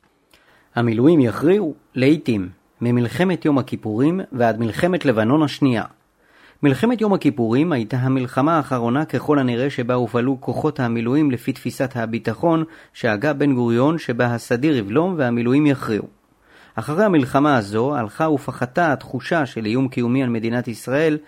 המילואים 0.74 1.20
יכריעו, 1.20 1.74
לעיתים, 1.94 2.48
ממלחמת 2.80 3.44
יום 3.44 3.58
הכיפורים 3.58 4.20
ועד 4.32 4.60
מלחמת 4.60 5.04
לבנון 5.04 5.42
השנייה. 5.42 5.84
מלחמת 6.62 7.00
יום 7.00 7.12
הכיפורים 7.12 7.72
הייתה 7.72 7.96
המלחמה 7.96 8.56
האחרונה 8.56 9.04
ככל 9.04 9.38
הנראה 9.38 9.70
שבה 9.70 9.94
הופעלו 9.94 10.36
כוחות 10.40 10.80
המילואים 10.80 11.30
לפי 11.30 11.52
תפיסת 11.52 11.96
הביטחון 11.96 12.64
שהגה 12.92 13.32
בן 13.32 13.54
גוריון 13.54 13.98
שבה 13.98 14.26
הסדיר 14.26 14.76
יבלום 14.76 15.14
והמילואים 15.18 15.66
יכריעו. 15.66 16.23
אחרי 16.74 17.04
המלחמה 17.04 17.56
הזו 17.56 17.96
הלכה 17.96 18.28
ופחתה 18.28 18.92
התחושה 18.92 19.46
של 19.46 19.66
איום 19.66 19.88
קיומי 19.88 20.22
על 20.22 20.28
מדינת 20.28 20.68
ישראל, 20.68 21.18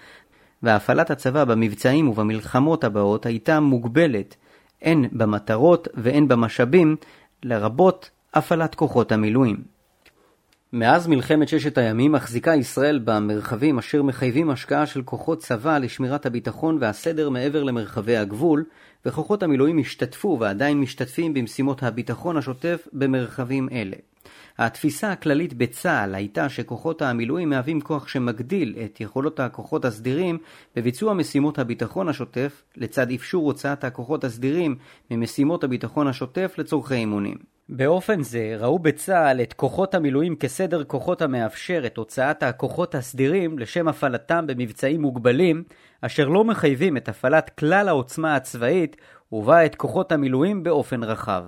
והפעלת 0.63 1.11
הצבא 1.11 1.45
במבצעים 1.45 2.09
ובמלחמות 2.09 2.85
הבאות 2.85 3.27
הייתה 3.27 3.61
מוגבלת, 3.61 4.37
הן 4.83 5.05
במטרות 5.13 5.89
והן 5.95 6.29
במשאבים, 6.29 6.97
לרבות 7.43 8.11
הפעלת 8.35 8.75
כוחות 8.75 9.13
המילואים. 9.13 9.77
מאז 10.73 11.07
מלחמת 11.07 11.49
ששת 11.49 11.79
הימים 11.79 12.13
מחזיקה 12.13 12.55
ישראל 12.55 13.01
במרחבים 13.05 13.79
אשר 13.79 14.03
מחייבים 14.03 14.51
השקעה 14.51 14.87
של 14.87 15.03
כוחות 15.03 15.39
צבא 15.39 15.79
לשמירת 15.79 16.27
הביטחון 16.27 16.79
והסדר 16.81 17.31
מעבר 17.31 17.63
למרחבי 17.63 18.17
הגבול, 18.17 18.65
וכוחות 19.07 19.43
המילואים 19.43 19.79
השתתפו 19.79 20.37
ועדיין 20.41 20.81
משתתפים 20.81 21.35
במשימות 21.35 21.83
הביטחון 21.83 22.37
השוטף 22.37 22.89
במרחבים 22.93 23.69
אלה. 23.73 23.97
התפיסה 24.59 25.13
הכללית 25.13 25.55
בצה"ל 25.55 26.15
הייתה 26.15 26.49
שכוחות 26.49 27.03
המילואים 27.03 27.51
מהווים 27.51 27.81
כוח 27.81 28.09
שמגדיל 28.09 28.75
את 28.85 29.01
יכולות 29.01 29.41
הכוחות 29.41 29.85
הסדירים 29.85 30.39
בביצוע 30.77 31.15
משימות 31.15 31.59
הביטחון 31.59 32.09
השוטף, 32.09 32.63
לצד 32.77 33.11
אפשור 33.11 33.47
הוצאת 33.47 33.85
הכוחות 33.85 34.25
הסדירים 34.25 34.77
ממשימות 35.11 35.65
הביטחון 35.65 36.07
השוטף 36.07 36.55
לצורכי 36.59 36.95
אימונים. 36.95 37.37
באופן 37.69 38.23
זה 38.23 38.57
ראו 38.59 38.79
בצה"ל 38.79 39.41
את 39.43 39.53
כוחות 39.53 39.95
המילואים 39.95 40.37
כסדר 40.37 40.85
כוחות 40.85 41.23
המאפשר 41.23 41.83
את 41.87 41.97
הוצאת 41.97 42.43
הכוחות 42.43 42.95
הסדירים 42.95 43.59
לשם 43.59 43.89
הפעלתם 43.89 44.47
במבצעים 44.47 45.03
מוגבלים, 45.03 45.65
אשר 46.01 46.29
לא 46.29 46.45
מחייבים 46.45 46.97
את 46.97 47.09
הפעלת 47.09 47.51
כלל 47.59 47.89
העוצמה 47.89 48.37
הצבאית, 48.37 48.97
ובה 49.33 49.67
את 49.67 49.75
כוחות 49.75 50.13
המילואים 50.13 50.63
באופן 50.63 51.05
רחב. 51.05 51.45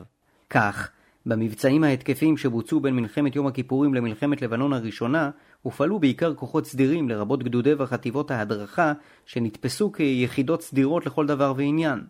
כך, 0.50 0.90
במבצעים 1.28 1.84
ההתקפיים 1.84 2.36
שבוצעו 2.36 2.80
בין 2.80 2.96
מלחמת 2.96 3.36
יום 3.36 3.46
הכיפורים 3.46 3.94
למלחמת 3.94 4.42
לבנון 4.42 4.72
הראשונה, 4.72 5.30
הופעלו 5.62 5.98
בעיקר 5.98 6.34
כוחות 6.34 6.66
סדירים 6.66 7.08
לרבות 7.08 7.42
גדודי 7.42 7.74
וחטיבות 7.78 8.30
ההדרכה, 8.30 8.92
שנתפסו 9.26 9.92
כיחידות 9.92 10.62
סדירות 10.62 11.06
לכל 11.06 11.26
דבר 11.26 11.52
ועניין. 11.56 12.00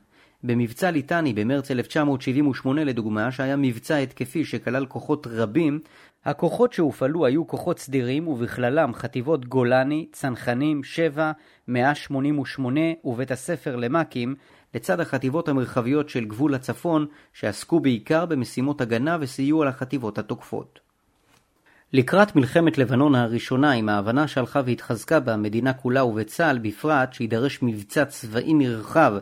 במבצע 0.44 0.90
ליטני 0.90 1.32
במרץ 1.32 1.70
1978 1.70 2.84
לדוגמה, 2.84 3.32
שהיה 3.32 3.56
מבצע 3.56 3.96
התקפי 3.96 4.44
שכלל 4.44 4.86
כוחות 4.86 5.26
רבים, 5.30 5.78
הכוחות 6.24 6.72
שהופעלו 6.72 7.26
היו 7.26 7.46
כוחות 7.46 7.78
סדירים 7.78 8.28
ובכללם 8.28 8.94
חטיבות 8.94 9.46
גולני, 9.46 10.06
צנחנים, 10.12 10.84
7, 10.84 11.32
188 11.68 12.80
ובית 13.04 13.30
הספר 13.30 13.76
למ"כים, 13.76 14.34
לצד 14.74 15.00
החטיבות 15.00 15.48
המרחביות 15.48 16.08
של 16.08 16.24
גבול 16.24 16.54
הצפון, 16.54 17.06
שעסקו 17.32 17.80
בעיקר 17.80 18.26
במשימות 18.26 18.80
הגנה 18.80 19.16
וסיוע 19.20 19.66
לחטיבות 19.66 20.18
התוקפות. 20.18 20.80
לקראת 21.92 22.36
מלחמת 22.36 22.78
לבנון 22.78 23.14
הראשונה, 23.14 23.72
עם 23.72 23.88
ההבנה 23.88 24.28
שהלכה 24.28 24.60
והתחזקה 24.66 25.20
במדינה 25.20 25.72
כולה 25.72 26.04
ובצה"ל 26.04 26.58
בפרט, 26.58 27.12
שידרש 27.12 27.58
מבצע 27.62 28.04
צבאי 28.04 28.54
נרחב 28.54 29.12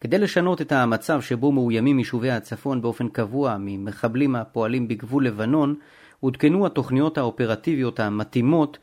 כדי 0.00 0.18
לשנות 0.18 0.60
את 0.60 0.72
המצב 0.72 1.20
שבו 1.20 1.52
מאוימים 1.52 1.98
יישובי 1.98 2.30
הצפון 2.30 2.82
באופן 2.82 3.08
קבוע 3.08 3.56
ממחבלים 3.60 4.36
הפועלים 4.36 4.88
בגבול 4.88 5.26
לבנון, 5.26 5.74
עודכנו 6.20 6.66
התוכניות 6.66 7.18
האופרטיביות 7.18 8.00
המתאימות 8.00 8.78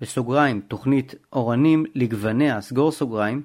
בסוגריים, 0.00 0.60
תוכנית 0.60 1.14
אורנים 1.32 1.84
לגווניה, 1.94 2.60
סגור 2.60 2.92
סוגריים, 2.92 3.42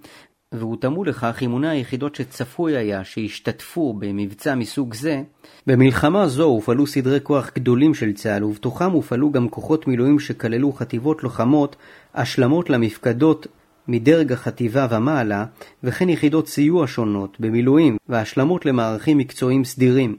והותאמו 0.54 1.04
לכך 1.04 1.38
אימוני 1.42 1.70
היחידות 1.70 2.16
שצפוי 2.16 2.78
היה 2.78 3.04
שישתתפו 3.04 3.94
במבצע 3.94 4.56
מסוג 4.56 4.94
זה, 4.94 5.22
במלחמה 5.68 6.28
זו 6.28 6.44
הופעלו 6.44 6.88
סדרי 6.88 7.20
כוח 7.24 7.52
גדולים 7.56 7.94
של 7.94 8.14
צה"ל, 8.14 8.44
ובתוכם 8.44 8.92
הופעלו 8.92 9.32
גם 9.32 9.50
כוחות 9.50 9.88
מילואים 9.88 10.20
שכללו 10.20 10.72
חטיבות 10.72 11.24
לוחמות, 11.24 11.76
השלמות 12.16 12.70
למפקדות 12.70 13.48
מדרג 13.88 14.32
החטיבה 14.32 14.88
ומעלה, 14.92 15.46
וכן 15.84 16.10
יחידות 16.10 16.48
סיוע 16.48 16.88
שונות 16.88 17.40
במילואים 17.40 17.98
והשלמות 18.10 18.66
למערכים 18.66 19.18
מקצועיים 19.18 19.64
סדירים. 19.64 20.16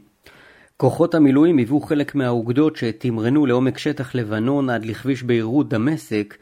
כוחות 0.77 1.15
המילואים 1.15 1.59
היוו 1.59 1.81
חלק 1.81 2.15
מהאוגדות 2.15 2.77
שתמרנו 2.77 3.47
לעומק 3.47 3.79
שטח 3.79 4.15
לבנון 4.15 4.71
עד 4.71 4.85
לכביש 4.85 5.23
ביירות 5.23 5.69
דמשק, 5.69 6.35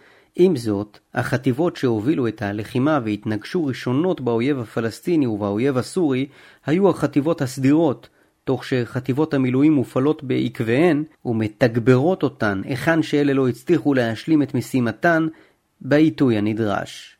עם 0.43 0.57
זאת, 0.57 0.99
החטיבות 1.15 1.77
שהובילו 1.77 2.29
את 2.29 2.43
הלחימה 2.43 3.01
והתנגשו 3.05 3.65
ראשונות 3.65 4.21
באויב 4.21 4.59
הפלסטיני 4.59 5.27
ובאויב 5.27 5.79
הסורי 5.79 6.27
היו 6.67 6.91
החטיבות 6.91 7.43
הסדירות, 7.43 8.09
תוך 8.45 8.65
שחטיבות 8.65 9.35
המילואים 9.35 9.73
מופעלות 9.73 10.25
בעקביהן 10.25 11.05
ומתגברות 11.25 12.23
אותן 12.23 12.61
היכן 12.65 13.03
שאלה 13.03 13.33
לא 13.33 13.49
הצליחו 13.49 13.95
להשלים 13.95 14.43
את 14.43 14.55
משימתן 14.55 15.27
בעיתוי 15.81 16.39
הנדרש. 16.39 17.17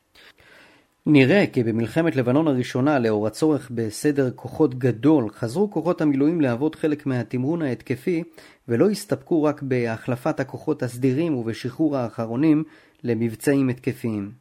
נראה 1.05 1.45
כי 1.53 1.63
במלחמת 1.63 2.15
לבנון 2.15 2.47
הראשונה, 2.47 2.99
לאור 2.99 3.27
הצורך 3.27 3.71
בסדר 3.75 4.31
כוחות 4.35 4.75
גדול, 4.75 5.29
חזרו 5.29 5.71
כוחות 5.71 6.01
המילואים 6.01 6.41
להוות 6.41 6.75
חלק 6.75 7.05
מהתמרון 7.05 7.61
ההתקפי, 7.61 8.23
ולא 8.67 8.89
הסתפקו 8.89 9.43
רק 9.43 9.61
בהחלפת 9.61 10.39
הכוחות 10.39 10.83
הסדירים 10.83 11.35
ובשחרור 11.35 11.97
האחרונים 11.97 12.63
למבצעים 13.03 13.69
התקפיים. 13.69 14.31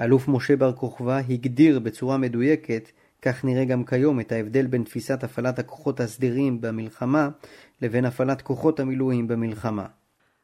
אלוף 0.00 0.28
משה 0.28 0.56
בר 0.56 0.72
כוכבא 0.72 1.20
הגדיר 1.28 1.78
בצורה 1.78 2.18
מדויקת, 2.18 2.90
כך 3.22 3.44
נראה 3.44 3.64
גם 3.64 3.84
כיום, 3.84 4.20
את 4.20 4.32
ההבדל 4.32 4.66
בין 4.66 4.84
תפיסת 4.84 5.24
הפעלת 5.24 5.58
הכוחות 5.58 6.00
הסדירים 6.00 6.60
במלחמה 6.60 7.28
לבין 7.82 8.04
הפעלת 8.04 8.42
כוחות 8.42 8.80
המילואים 8.80 9.28
במלחמה. 9.28 9.86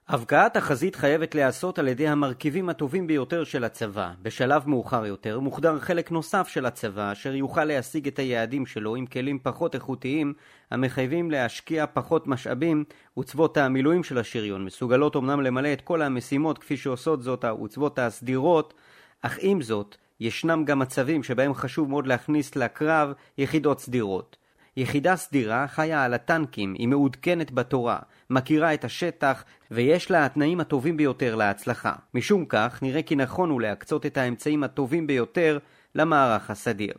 הבקעת 0.08 0.56
החזית 0.56 0.96
חייבת 0.96 1.34
להיעשות 1.34 1.78
על 1.78 1.88
ידי 1.88 2.08
המרכיבים 2.08 2.68
הטובים 2.68 3.06
ביותר 3.06 3.44
של 3.44 3.64
הצבא. 3.64 4.12
בשלב 4.22 4.68
מאוחר 4.68 5.06
יותר 5.06 5.40
מוחדר 5.40 5.78
חלק 5.80 6.10
נוסף 6.10 6.48
של 6.48 6.66
הצבא, 6.66 7.12
אשר 7.12 7.34
יוכל 7.34 7.64
להשיג 7.64 8.06
את 8.06 8.18
היעדים 8.18 8.66
שלו 8.66 8.96
עם 8.96 9.06
כלים 9.06 9.38
פחות 9.42 9.75
איכותיים, 9.75 10.34
המחייבים 10.70 11.30
להשקיע 11.30 11.84
פחות 11.92 12.26
משאבים, 12.26 12.84
וצוות 13.18 13.56
המילואים 13.56 14.04
של 14.04 14.18
השריון 14.18 14.64
מסוגלות 14.64 15.16
אמנם 15.16 15.40
למלא 15.40 15.72
את 15.72 15.80
כל 15.80 16.02
המשימות 16.02 16.58
כפי 16.58 16.76
שעושות 16.76 17.22
זאת 17.22 17.44
העוצבות 17.44 17.98
הסדירות, 17.98 18.75
אך 19.22 19.38
עם 19.40 19.62
זאת, 19.62 19.96
ישנם 20.20 20.64
גם 20.64 20.78
מצבים 20.78 21.22
שבהם 21.22 21.54
חשוב 21.54 21.88
מאוד 21.88 22.06
להכניס 22.06 22.56
לקרב 22.56 23.12
יחידות 23.38 23.80
סדירות. 23.80 24.36
יחידה 24.76 25.16
סדירה 25.16 25.66
חיה 25.68 26.04
על 26.04 26.14
הטנקים, 26.14 26.75
היא 26.78 26.88
מעודכנת 26.88 27.52
בתורה, 27.52 27.99
מכירה 28.30 28.75
את 28.75 28.85
השטח, 28.85 29.45
ויש 29.71 30.11
לה 30.11 30.26
התנאים 30.26 30.61
הטובים 30.61 30.97
ביותר 30.97 31.35
להצלחה. 31.35 31.92
משום 32.14 32.45
כך, 32.45 32.78
נראה 32.83 33.02
כי 33.02 33.16
נכון 33.16 33.50
הוא 33.50 33.61
להקצות 33.61 34.06
את 34.06 34.16
האמצעים 34.16 34.64
הטובים 34.64 35.06
ביותר 35.06 35.59
למערך 35.95 36.50
הסדיר. 36.50 36.95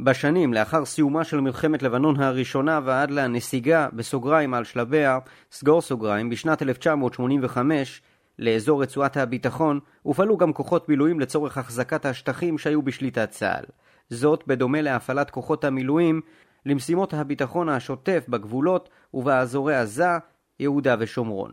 בשנים 0.00 0.54
לאחר 0.54 0.84
סיומה 0.84 1.24
של 1.24 1.40
מלחמת 1.40 1.82
לבנון 1.82 2.20
הראשונה 2.20 2.80
ועד 2.84 3.10
לנסיגה, 3.10 3.88
בסוגריים 3.92 4.54
על 4.54 4.64
שלביה, 4.64 5.18
סגור 5.52 5.80
סוגריים, 5.80 6.30
בשנת 6.30 6.62
1985, 6.62 8.02
לאזור 8.38 8.82
רצועת 8.82 9.16
הביטחון, 9.16 9.80
הופעלו 10.02 10.36
גם 10.36 10.52
כוחות 10.52 10.88
מילואים 10.88 11.20
לצורך 11.20 11.58
החזקת 11.58 12.06
השטחים 12.06 12.58
שהיו 12.58 12.82
בשליטת 12.82 13.30
צה"ל. 13.30 13.64
זאת 14.10 14.44
בדומה 14.46 14.80
להפעלת 14.80 15.30
כוחות 15.30 15.64
המילואים 15.64 16.20
למשימות 16.66 17.14
הביטחון 17.14 17.68
השוטף 17.68 18.24
בגבולות 18.28 18.88
ובאזורי 19.14 19.76
עזה, 19.76 20.18
יהודה 20.60 20.96
ושומרון. 20.98 21.50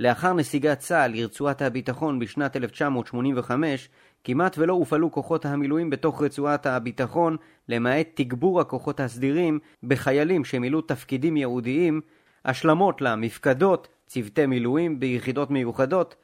לאחר 0.00 0.32
נסיגת 0.32 0.78
צה"ל 0.78 1.12
לרצועת 1.12 1.62
הביטחון 1.62 2.18
בשנת 2.18 2.56
1985, 2.56 3.88
כמעט 4.24 4.58
ולא 4.58 4.72
הופעלו 4.72 5.12
כוחות 5.12 5.46
המילואים 5.46 5.90
בתוך 5.90 6.22
רצועת 6.22 6.66
הביטחון, 6.66 7.36
למעט 7.68 8.08
תגבור 8.14 8.60
הכוחות 8.60 9.00
הסדירים 9.00 9.58
בחיילים 9.82 10.44
שמילאו 10.44 10.80
תפקידים 10.80 11.36
ייעודיים, 11.36 12.00
השלמות 12.44 13.00
למפקדות, 13.00 13.88
צוותי 14.06 14.46
מילואים 14.46 15.00
ביחידות 15.00 15.50
מיוחדות, 15.50 16.14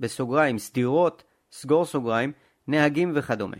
בסוגריים 0.00 0.58
סדירות, 0.58 1.24
סגור 1.52 1.84
סוגריים, 1.84 2.32
נהגים 2.68 3.12
וכדומה. 3.14 3.56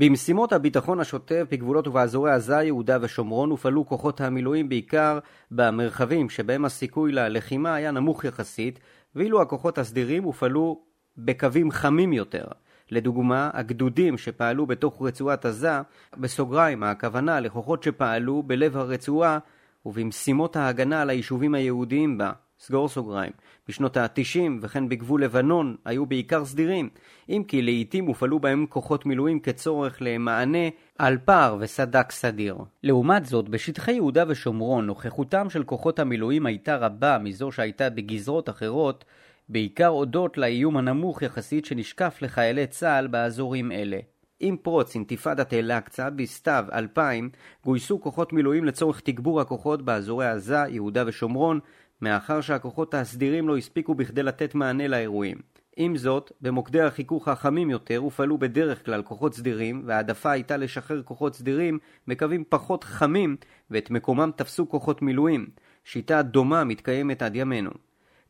במשימות 0.00 0.52
הביטחון 0.52 1.00
השוטף 1.00 1.46
בגבולות 1.50 1.88
ובאזורי 1.88 2.32
עזה, 2.32 2.62
יהודה 2.62 2.98
ושומרון 3.00 3.50
הופעלו 3.50 3.86
כוחות 3.86 4.20
המילואים 4.20 4.68
בעיקר 4.68 5.18
במרחבים 5.50 6.30
שבהם 6.30 6.64
הסיכוי 6.64 7.12
ללחימה 7.12 7.74
היה 7.74 7.90
נמוך 7.90 8.24
יחסית, 8.24 8.80
ואילו 9.14 9.42
הכוחות 9.42 9.78
הסדירים 9.78 10.22
הופעלו 10.22 10.80
בקווים 11.18 11.70
חמים 11.70 12.12
יותר. 12.12 12.44
לדוגמה, 12.90 13.50
הגדודים 13.52 14.18
שפעלו 14.18 14.66
בתוך 14.66 15.02
רצועת 15.02 15.46
עזה, 15.46 15.80
בסוגריים 16.16 16.82
הכוונה 16.82 17.40
לכוחות 17.40 17.82
שפעלו 17.82 18.42
בלב 18.42 18.76
הרצועה 18.76 19.38
ובמשימות 19.86 20.56
ההגנה 20.56 21.02
על 21.02 21.10
היישובים 21.10 21.54
היהודיים 21.54 22.18
בה, 22.18 22.32
סגור 22.60 22.88
סוגריים. 22.88 23.32
בשנות 23.68 23.96
ה-90 23.96 24.50
וכן 24.60 24.88
בגבול 24.88 25.24
לבנון 25.24 25.76
היו 25.84 26.06
בעיקר 26.06 26.44
סדירים, 26.44 26.88
אם 27.28 27.42
כי 27.48 27.62
לעיתים 27.62 28.06
הופעלו 28.06 28.40
בהם 28.40 28.66
כוחות 28.68 29.06
מילואים 29.06 29.40
כצורך 29.40 29.98
למענה 30.00 30.68
על 30.98 31.18
פער 31.24 31.56
וסדק 31.60 32.12
סדיר. 32.12 32.56
לעומת 32.82 33.26
זאת, 33.26 33.48
בשטחי 33.48 33.92
יהודה 33.92 34.24
ושומרון 34.28 34.86
נוכחותם 34.86 35.50
של 35.50 35.64
כוחות 35.64 35.98
המילואים 35.98 36.46
הייתה 36.46 36.76
רבה 36.76 37.18
מזו 37.18 37.52
שהייתה 37.52 37.90
בגזרות 37.90 38.48
אחרות, 38.48 39.04
בעיקר 39.48 39.86
הודות 39.86 40.38
לאיום 40.38 40.76
הנמוך 40.76 41.22
יחסית 41.22 41.64
שנשקף 41.64 42.18
לחיילי 42.22 42.66
צה"ל 42.66 43.06
באזורים 43.06 43.72
אלה. 43.72 43.98
עם 44.40 44.56
פרוץ 44.56 44.94
אינתיפאדת 44.94 45.54
אל-אקצא 45.54 46.10
בסתיו 46.10 46.64
2000 46.72 47.30
גויסו 47.64 48.00
כוחות 48.00 48.32
מילואים 48.32 48.64
לצורך 48.64 49.00
תגבור 49.00 49.40
הכוחות 49.40 49.82
באזורי 49.82 50.26
עזה, 50.26 50.58
יהודה 50.68 51.04
ושומרון, 51.06 51.60
מאחר 52.02 52.40
שהכוחות 52.40 52.94
הסדירים 52.94 53.48
לא 53.48 53.56
הספיקו 53.56 53.94
בכדי 53.94 54.22
לתת 54.22 54.54
מענה 54.54 54.88
לאירועים. 54.88 55.38
עם 55.76 55.96
זאת, 55.96 56.32
במוקדי 56.40 56.80
החיכוך 56.80 57.28
החמים 57.28 57.70
יותר 57.70 57.96
הופעלו 57.96 58.38
בדרך 58.38 58.84
כלל 58.84 59.02
כוחות 59.02 59.34
סדירים, 59.34 59.82
והעדפה 59.86 60.30
הייתה 60.30 60.56
לשחרר 60.56 61.02
כוחות 61.02 61.34
סדירים 61.34 61.78
מקווים 62.06 62.44
פחות 62.48 62.84
חמים, 62.84 63.36
ואת 63.70 63.90
מקומם 63.90 64.30
תפסו 64.36 64.68
כוחות 64.68 65.02
מילואים. 65.02 65.46
שיטה 65.84 66.22
דומה 66.22 66.64
מתקיימת 66.64 67.22
עד 67.22 67.36
ימינו. 67.36 67.70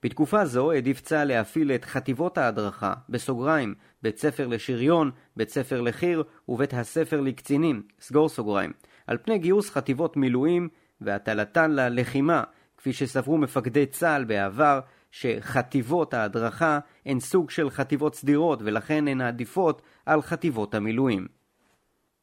בתקופה 0.03 0.45
זו 0.45 0.73
העדיף 0.73 1.01
צה"ל 1.01 1.29
להפעיל 1.29 1.73
את 1.73 1.85
חטיבות 1.85 2.39
ההדרכה, 2.39 2.95
בסוגריים, 3.09 3.75
בית 4.03 4.19
ספר 4.19 4.47
לשריון, 4.47 5.11
בית 5.37 5.51
ספר 5.51 5.81
לחי"ר 5.81 6.23
ובית 6.49 6.75
הספר 6.75 7.21
לקצינים, 7.21 7.83
סגור 8.01 8.29
סוגריים, 8.29 8.73
על 9.07 9.19
פני 9.23 9.39
גיוס 9.39 9.71
חטיבות 9.71 10.17
מילואים 10.17 10.69
והטלתן 11.01 11.71
ללחימה, 11.71 12.43
כפי 12.79 12.93
שסברו 12.93 13.39
מפקדי 13.39 13.87
צה"ל 13.87 14.25
בעבר, 14.25 14.81
שחטיבות 15.11 16.15
ההדרכה 16.15 16.79
הן 17.07 17.21
סוג 17.21 17.51
של 17.51 17.71
חטיבות 17.71 18.15
סדירות 18.15 18.59
ולכן 18.63 19.09
הן 19.09 19.21
עדיפות 19.21 19.83
על 20.07 20.23
חטיבות 20.23 20.75
המילואים. 20.75 21.27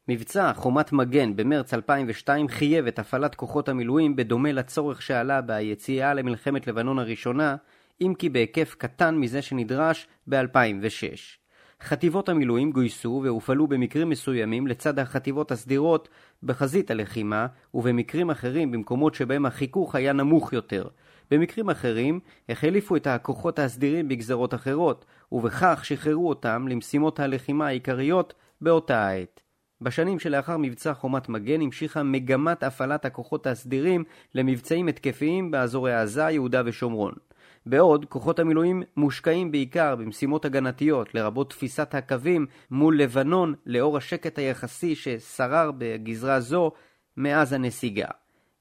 מבצע 0.07 0.53
חומת 0.53 0.91
מגן 0.91 1.35
במרץ 1.35 1.73
2002 1.73 2.47
חייב 2.47 2.87
את 2.87 2.99
הפעלת 2.99 3.35
כוחות 3.35 3.69
המילואים 3.69 4.15
בדומה 4.15 4.51
לצורך 4.51 5.01
שעלה 5.01 5.41
ביציאה 5.41 6.13
למלחמת 6.13 6.67
לבנון 6.67 6.99
הראשונה, 6.99 7.55
אם 8.01 8.13
כי 8.19 8.29
בהיקף 8.29 8.75
קטן 8.77 9.15
מזה 9.15 9.41
שנדרש 9.41 10.07
ב-2006. 10.27 11.44
חטיבות 11.81 12.29
המילואים 12.29 12.71
גויסו 12.71 13.21
והופעלו 13.23 13.67
במקרים 13.67 14.09
מסוימים 14.09 14.67
לצד 14.67 14.99
החטיבות 14.99 15.51
הסדירות 15.51 16.09
בחזית 16.43 16.91
הלחימה, 16.91 17.47
ובמקרים 17.73 18.29
אחרים 18.29 18.71
במקומות 18.71 19.15
שבהם 19.15 19.45
החיכוך 19.45 19.95
היה 19.95 20.13
נמוך 20.13 20.53
יותר. 20.53 20.87
במקרים 21.31 21.69
אחרים 21.69 22.19
החליפו 22.49 22.95
את 22.95 23.07
הכוחות 23.07 23.59
הסדירים 23.59 24.07
בגזרות 24.07 24.53
אחרות, 24.53 25.05
ובכך 25.31 25.81
שחררו 25.83 26.29
אותם 26.29 26.67
למשימות 26.67 27.19
הלחימה 27.19 27.67
העיקריות 27.67 28.33
באותה 28.61 29.07
העת. 29.07 29.41
בשנים 29.81 30.19
שלאחר 30.19 30.57
מבצע 30.57 30.93
חומת 30.93 31.29
מגן 31.29 31.61
המשיכה 31.61 32.03
מגמת 32.03 32.63
הפעלת 32.63 33.05
הכוחות 33.05 33.47
הסדירים 33.47 34.03
למבצעים 34.35 34.87
התקפיים 34.87 35.51
באזורי 35.51 35.93
עזה, 35.93 36.21
יהודה 36.21 36.61
ושומרון. 36.65 37.13
בעוד 37.65 38.05
כוחות 38.05 38.39
המילואים 38.39 38.83
מושקעים 38.97 39.51
בעיקר 39.51 39.95
במשימות 39.95 40.45
הגנתיות, 40.45 41.15
לרבות 41.15 41.49
תפיסת 41.49 41.95
הקווים 41.95 42.45
מול 42.71 42.99
לבנון, 42.99 43.53
לאור 43.65 43.97
השקט 43.97 44.39
היחסי 44.39 44.95
ששרר 44.95 45.71
בגזרה 45.77 46.39
זו 46.39 46.71
מאז 47.17 47.53
הנסיגה. 47.53 48.07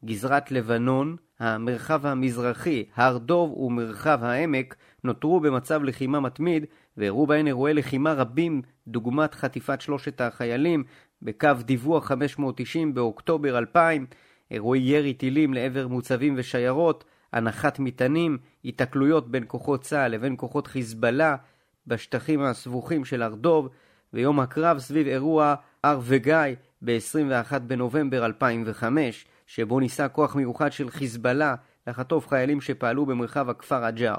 גזרת 0.04 0.50
לבנון, 0.50 1.16
המרחב 1.40 2.06
המזרחי, 2.06 2.84
הר 2.94 3.18
דוב 3.18 3.52
ומרחב 3.58 4.18
העמק 4.22 4.76
נותרו 5.04 5.40
במצב 5.40 5.82
לחימה 5.82 6.20
מתמיד 6.20 6.64
והראו 6.96 7.26
בהן 7.26 7.46
אירועי 7.46 7.74
לחימה 7.74 8.12
רבים 8.12 8.62
דוגמת 8.88 9.34
חטיפת 9.34 9.80
שלושת 9.80 10.20
החיילים 10.20 10.84
בקו 11.22 11.48
דיווח 11.64 12.04
590 12.04 12.94
באוקטובר 12.94 13.58
2000, 13.58 14.06
אירועי 14.50 14.80
ירי 14.80 15.14
טילים 15.14 15.54
לעבר 15.54 15.88
מוצבים 15.88 16.34
ושיירות, 16.36 17.04
הנחת 17.34 17.78
מטענים, 17.78 18.38
התקלויות 18.64 19.30
בין 19.30 19.44
כוחות 19.46 19.82
צה"ל 19.82 20.10
לבין 20.10 20.34
כוחות 20.38 20.66
חיזבאללה 20.66 21.36
בשטחים 21.86 22.42
הסבוכים 22.42 23.04
של 23.04 23.22
הר 23.22 23.34
דוב, 23.34 23.68
ויום 24.12 24.40
הקרב 24.40 24.78
סביב 24.78 25.06
אירוע 25.06 25.54
הר 25.84 26.00
וגיא 26.02 26.36
ב-21 26.82 27.58
בנובמבר 27.58 28.26
2005, 28.26 29.26
שבו 29.46 29.80
ניסה 29.80 30.08
כוח 30.08 30.36
מיוחד 30.36 30.72
של 30.72 30.90
חיזבאללה 30.90 31.54
לחטוף 31.86 32.28
חיילים 32.28 32.60
שפעלו 32.60 33.06
במרחב 33.06 33.50
הכפר 33.50 33.84
עג'אר. 33.84 34.18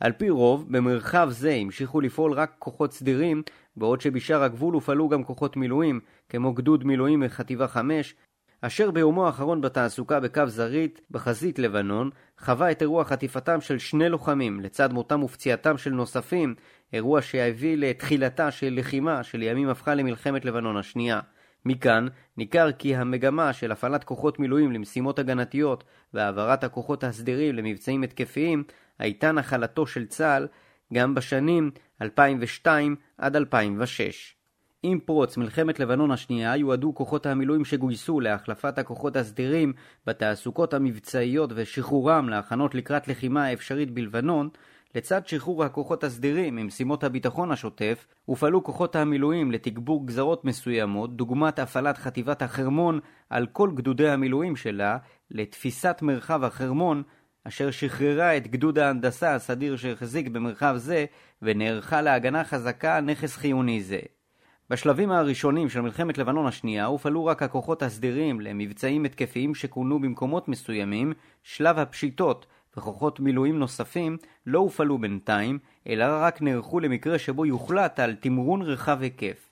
על 0.00 0.12
פי 0.12 0.30
רוב, 0.30 0.66
במרחב 0.70 1.28
זה 1.30 1.50
המשיכו 1.50 2.00
לפעול 2.00 2.32
רק 2.32 2.52
כוחות 2.58 2.92
סדירים, 2.92 3.42
בעוד 3.76 4.00
שבשאר 4.00 4.42
הגבול 4.42 4.74
הופעלו 4.74 5.08
גם 5.08 5.24
כוחות 5.24 5.56
מילואים, 5.56 6.00
כמו 6.28 6.52
גדוד 6.52 6.84
מילואים 6.84 7.20
מחטיבה 7.20 7.68
5, 7.68 8.14
אשר 8.60 8.90
ביומו 8.90 9.26
האחרון 9.26 9.60
בתעסוקה 9.60 10.20
בקו 10.20 10.46
זרעית, 10.46 11.00
בחזית 11.10 11.58
לבנון, 11.58 12.10
חווה 12.38 12.70
את 12.70 12.82
אירוע 12.82 13.04
חטיפתם 13.04 13.60
של 13.60 13.78
שני 13.78 14.08
לוחמים, 14.08 14.60
לצד 14.60 14.92
מותם 14.92 15.22
ופציעתם 15.22 15.78
של 15.78 15.90
נוספים, 15.90 16.54
אירוע 16.92 17.22
שהביא 17.22 17.76
לתחילתה 17.76 18.50
של 18.50 18.74
לחימה 18.76 19.22
שלימים 19.22 19.68
הפכה 19.68 19.94
למלחמת 19.94 20.44
לבנון 20.44 20.76
השנייה. 20.76 21.20
מכאן 21.64 22.06
ניכר 22.36 22.72
כי 22.72 22.96
המגמה 22.96 23.52
של 23.52 23.72
הפעלת 23.72 24.04
כוחות 24.04 24.38
מילואים 24.38 24.72
למשימות 24.72 25.18
הגנתיות 25.18 25.84
והעברת 26.14 26.64
הכוחות 26.64 27.04
הסדירים 27.04 27.54
למבצעים 27.54 28.02
התקפיים 28.02 28.64
הייתה 28.98 29.32
נחלתו 29.32 29.86
של 29.86 30.06
צה"ל 30.06 30.48
גם 30.94 31.14
בשנים 31.14 31.70
2002 32.02 32.96
עד 33.18 33.36
2006. 33.36 34.36
עם 34.90 35.00
פרוץ 35.00 35.36
מלחמת 35.36 35.80
לבנון 35.80 36.10
השנייה 36.10 36.56
יועדו 36.56 36.94
כוחות 36.94 37.26
המילואים 37.26 37.64
שגויסו 37.64 38.20
להחלפת 38.20 38.78
הכוחות 38.78 39.16
הסדירים 39.16 39.72
בתעסוקות 40.06 40.74
המבצעיות 40.74 41.50
ושחרורם 41.54 42.28
להכנות 42.28 42.74
לקראת 42.74 43.08
לחימה 43.08 43.44
האפשרית 43.44 43.90
בלבנון 43.90 44.48
לצד 44.94 45.26
שחרור 45.26 45.64
הכוחות 45.64 46.04
הסדירים 46.04 46.56
ממשימות 46.56 47.04
הביטחון 47.04 47.52
השוטף, 47.52 48.06
הופעלו 48.24 48.64
כוחות 48.64 48.96
המילואים 48.96 49.52
לתגבור 49.52 50.06
גזרות 50.06 50.44
מסוימות, 50.44 51.16
דוגמת 51.16 51.58
הפעלת 51.58 51.98
חטיבת 51.98 52.42
החרמון 52.42 53.00
על 53.30 53.46
כל 53.46 53.70
גדודי 53.74 54.08
המילואים 54.08 54.56
שלה, 54.56 54.98
לתפיסת 55.30 55.98
מרחב 56.02 56.44
החרמון, 56.44 57.02
אשר 57.44 57.70
שחררה 57.70 58.36
את 58.36 58.46
גדוד 58.46 58.78
ההנדסה 58.78 59.34
הסדיר 59.34 59.76
שהחזיק 59.76 60.28
במרחב 60.28 60.74
זה, 60.76 61.04
ונערכה 61.42 62.02
להגנה 62.02 62.44
חזקה 62.44 62.96
על 62.96 63.04
נכס 63.04 63.36
חיוני 63.36 63.82
זה. 63.82 64.00
בשלבים 64.70 65.10
הראשונים 65.10 65.68
של 65.68 65.80
מלחמת 65.80 66.18
לבנון 66.18 66.46
השנייה 66.46 66.86
הופעלו 66.86 67.24
רק 67.24 67.42
הכוחות 67.42 67.82
הסדירים 67.82 68.40
למבצעים 68.40 69.04
התקפיים 69.04 69.54
שכונו 69.54 69.98
במקומות 69.98 70.48
מסוימים 70.48 71.12
שלב 71.42 71.78
הפשיטות, 71.78 72.46
וכוחות 72.76 73.20
מילואים 73.20 73.58
נוספים 73.58 74.16
לא 74.46 74.58
הופעלו 74.58 74.98
בינתיים, 74.98 75.58
אלא 75.88 76.04
רק 76.08 76.42
נערכו 76.42 76.80
למקרה 76.80 77.18
שבו 77.18 77.46
יוחלט 77.46 78.00
על 78.00 78.14
תמרון 78.14 78.62
רחב 78.62 78.98
היקף. 79.02 79.50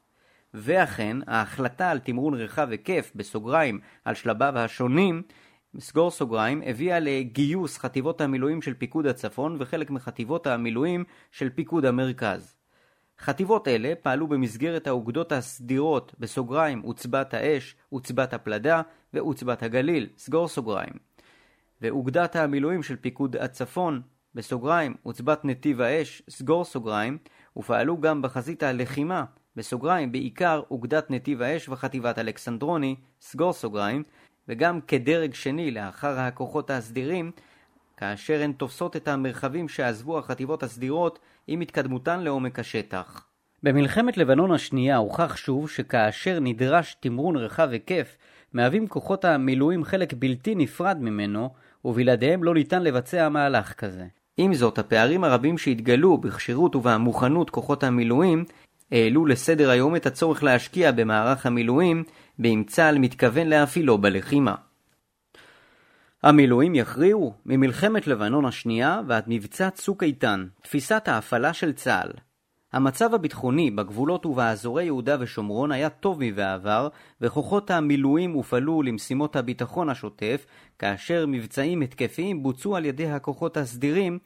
ואכן, 0.54 1.16
ההחלטה 1.26 1.90
על 1.90 1.98
תמרון 1.98 2.34
רחב 2.34 2.68
היקף, 2.70 3.12
בסוגריים, 3.14 3.80
על 4.04 4.14
שלביו 4.14 4.58
השונים, 4.58 5.22
סגור 5.78 6.10
סוגריים, 6.10 6.62
הביאה 6.66 7.00
לגיוס 7.00 7.78
חטיבות 7.78 8.20
המילואים 8.20 8.62
של 8.62 8.74
פיקוד 8.74 9.06
הצפון 9.06 9.56
וחלק 9.58 9.90
מחטיבות 9.90 10.46
המילואים 10.46 11.04
של 11.30 11.50
פיקוד 11.50 11.84
המרכז. 11.84 12.53
חטיבות 13.20 13.68
אלה 13.68 13.92
פעלו 14.02 14.26
במסגרת 14.26 14.86
האוגדות 14.86 15.32
הסדירות, 15.32 16.14
בסוגריים, 16.18 16.80
עוצבת 16.80 17.34
האש, 17.34 17.76
עוצבת 17.90 18.34
הפלדה 18.34 18.82
ועוצבת 19.14 19.62
הגליל, 19.62 20.08
סגור 20.18 20.48
סוגריים. 20.48 20.92
ואוגדת 21.80 22.36
המילואים 22.36 22.82
של 22.82 22.96
פיקוד 22.96 23.36
הצפון, 23.36 24.02
בסוגריים, 24.34 24.94
עוצבת 25.02 25.44
נתיב 25.44 25.80
האש, 25.80 26.22
סגור 26.30 26.64
סוגריים, 26.64 27.18
ופעלו 27.56 28.00
גם 28.00 28.22
בחזית 28.22 28.62
הלחימה, 28.62 29.24
בסוגריים, 29.56 30.12
בעיקר 30.12 30.62
אוגדת 30.70 31.10
נתיב 31.10 31.42
האש 31.42 31.68
וחטיבת 31.68 32.18
אלכסנדרוני, 32.18 32.96
סגור 33.20 33.52
סוגריים, 33.52 34.02
וגם 34.48 34.80
כדרג 34.80 35.34
שני 35.34 35.70
לאחר 35.70 36.18
הכוחות 36.20 36.70
הסדירים, 36.70 37.32
כאשר 37.96 38.42
הן 38.42 38.52
תופסות 38.52 38.96
את 38.96 39.08
המרחבים 39.08 39.68
שעזבו 39.68 40.18
החטיבות 40.18 40.62
הסדירות 40.62 41.18
עם 41.46 41.60
התקדמותן 41.60 42.20
לעומק 42.20 42.58
השטח. 42.58 43.26
במלחמת 43.62 44.16
לבנון 44.16 44.52
השנייה 44.52 44.96
הוכח 44.96 45.36
שוב 45.36 45.70
שכאשר 45.70 46.38
נדרש 46.40 46.96
תמרון 47.00 47.36
רחב 47.36 47.68
היקף, 47.70 48.16
מהווים 48.52 48.86
כוחות 48.86 49.24
המילואים 49.24 49.84
חלק 49.84 50.14
בלתי 50.18 50.54
נפרד 50.54 50.96
ממנו, 51.00 51.50
ובלעדיהם 51.84 52.44
לא 52.44 52.54
ניתן 52.54 52.82
לבצע 52.82 53.28
מהלך 53.28 53.72
כזה. 53.72 54.04
עם 54.36 54.54
זאת, 54.54 54.78
הפערים 54.78 55.24
הרבים 55.24 55.58
שהתגלו 55.58 56.18
בכשירות 56.18 56.76
ובמוכנות 56.76 57.50
כוחות 57.50 57.84
המילואים 57.84 58.44
העלו 58.92 59.26
לסדר 59.26 59.70
היום 59.70 59.96
את 59.96 60.06
הצורך 60.06 60.42
להשקיע 60.42 60.92
במערך 60.92 61.46
המילואים, 61.46 62.04
באם 62.38 62.64
צה"ל 62.66 62.98
מתכוון 62.98 63.46
להפעילו 63.46 63.98
בלחימה. 63.98 64.54
המילואים 66.24 66.74
יכריעו 66.74 67.32
ממלחמת 67.46 68.06
לבנון 68.06 68.44
השנייה 68.44 69.00
ועד 69.06 69.24
מבצע 69.26 69.70
צוק 69.70 70.02
איתן, 70.02 70.46
תפיסת 70.62 71.08
ההפעלה 71.08 71.52
של 71.52 71.72
צה"ל. 71.72 72.10
המצב 72.72 73.14
הביטחוני 73.14 73.70
בגבולות 73.70 74.26
ובאזורי 74.26 74.84
יהודה 74.84 75.16
ושומרון 75.20 75.72
היה 75.72 75.90
טוב 75.90 76.18
מבעבר, 76.20 76.88
וכוחות 77.20 77.70
המילואים 77.70 78.32
הופעלו 78.32 78.82
למשימות 78.82 79.36
הביטחון 79.36 79.88
השוטף, 79.88 80.46
כאשר 80.78 81.24
מבצעים 81.28 81.80
התקפיים 81.80 82.42
בוצעו 82.42 82.76
על 82.76 82.84
ידי 82.84 83.06
הכוחות 83.06 83.56
הסדירים, 83.56 84.18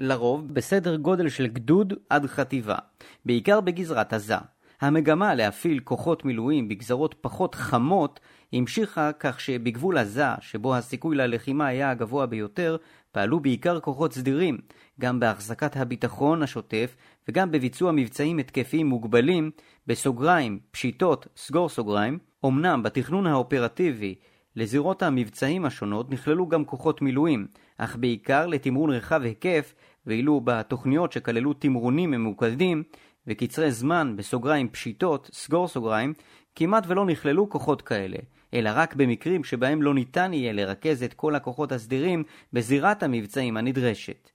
לרוב 0.00 0.54
בסדר 0.54 0.96
גודל 0.96 1.28
של 1.28 1.46
גדוד 1.46 1.94
עד 2.10 2.26
חטיבה, 2.26 2.76
בעיקר 3.24 3.60
בגזרת 3.60 4.12
עזה. 4.12 4.53
המגמה 4.80 5.34
להפעיל 5.34 5.80
כוחות 5.80 6.24
מילואים 6.24 6.68
בגזרות 6.68 7.14
פחות 7.20 7.54
חמות 7.54 8.20
המשיכה 8.52 9.10
כך 9.12 9.40
שבגבול 9.40 9.98
עזה, 9.98 10.26
שבו 10.40 10.76
הסיכוי 10.76 11.16
ללחימה 11.16 11.66
היה 11.66 11.90
הגבוה 11.90 12.26
ביותר, 12.26 12.76
פעלו 13.12 13.40
בעיקר 13.40 13.80
כוחות 13.80 14.12
סדירים, 14.12 14.58
גם 15.00 15.20
בהחזקת 15.20 15.76
הביטחון 15.76 16.42
השוטף 16.42 16.96
וגם 17.28 17.50
בביצוע 17.50 17.92
מבצעים 17.92 18.38
התקפיים 18.38 18.86
מוגבלים, 18.86 19.50
בסוגריים, 19.86 20.58
פשיטות, 20.70 21.26
סגור 21.36 21.68
סוגריים, 21.68 22.18
אמנם 22.44 22.82
בתכנון 22.82 23.26
האופרטיבי 23.26 24.14
לזירות 24.56 25.02
המבצעים 25.02 25.64
השונות 25.64 26.10
נכללו 26.10 26.48
גם 26.48 26.64
כוחות 26.64 27.02
מילואים, 27.02 27.46
אך 27.78 27.96
בעיקר 27.96 28.46
לתמרון 28.46 28.90
רחב 28.90 29.22
היקף, 29.22 29.74
ואילו 30.06 30.40
בתוכניות 30.44 31.12
שכללו 31.12 31.52
תמרונים 31.52 32.10
ממוקדים 32.10 32.82
וקצרי 33.26 33.72
זמן 33.72 34.14
בסוגריים 34.16 34.68
פשיטות, 34.68 35.30
סגור 35.32 35.68
סוגריים, 35.68 36.14
כמעט 36.54 36.84
ולא 36.86 37.06
נכללו 37.06 37.48
כוחות 37.48 37.82
כאלה, 37.82 38.18
אלא 38.54 38.70
רק 38.74 38.94
במקרים 38.94 39.44
שבהם 39.44 39.82
לא 39.82 39.94
ניתן 39.94 40.32
יהיה 40.32 40.52
לרכז 40.52 41.02
את 41.02 41.14
כל 41.14 41.34
הכוחות 41.34 41.72
הסדירים 41.72 42.24
בזירת 42.52 43.02
המבצעים 43.02 43.56
הנדרשת. 43.56 44.30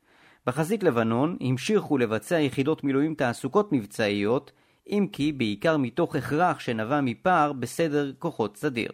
בחזית 0.47 0.83
לבנון 0.83 1.37
המשיכו 1.41 1.97
לבצע 1.97 2.39
יחידות 2.39 2.83
מילואים 2.83 3.13
תעסוקות 3.15 3.71
מבצעיות, 3.71 4.51
אם 4.89 5.07
כי 5.11 5.31
בעיקר 5.31 5.77
מתוך 5.77 6.15
הכרח 6.15 6.59
שנבע 6.59 7.01
מפער 7.01 7.53
בסדר 7.53 8.11
כוחות 8.19 8.57
סדיר. 8.57 8.91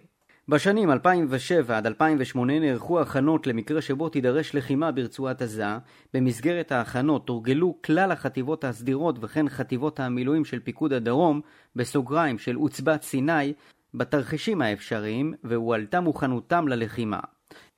בשנים 0.49 0.91
2007 0.91 1.77
עד 1.77 1.87
2008 1.87 2.59
נערכו 2.59 3.01
הכנות 3.01 3.47
למקרה 3.47 3.81
שבו 3.81 4.09
תידרש 4.09 4.55
לחימה 4.55 4.91
ברצועת 4.91 5.41
עזה. 5.41 5.65
במסגרת 6.13 6.71
ההכנות 6.71 7.27
תורגלו 7.27 7.77
כלל 7.85 8.11
החטיבות 8.11 8.63
הסדירות 8.63 9.15
וכן 9.21 9.49
חטיבות 9.49 9.99
המילואים 9.99 10.45
של 10.45 10.59
פיקוד 10.59 10.93
הדרום, 10.93 11.41
בסוגריים 11.75 12.37
של 12.37 12.55
עוצבת 12.55 13.03
סיני, 13.03 13.53
בתרחישים 13.93 14.61
האפשריים, 14.61 15.33
והועלתה 15.43 15.99
מוכנותם 16.01 16.67
ללחימה. 16.67 17.19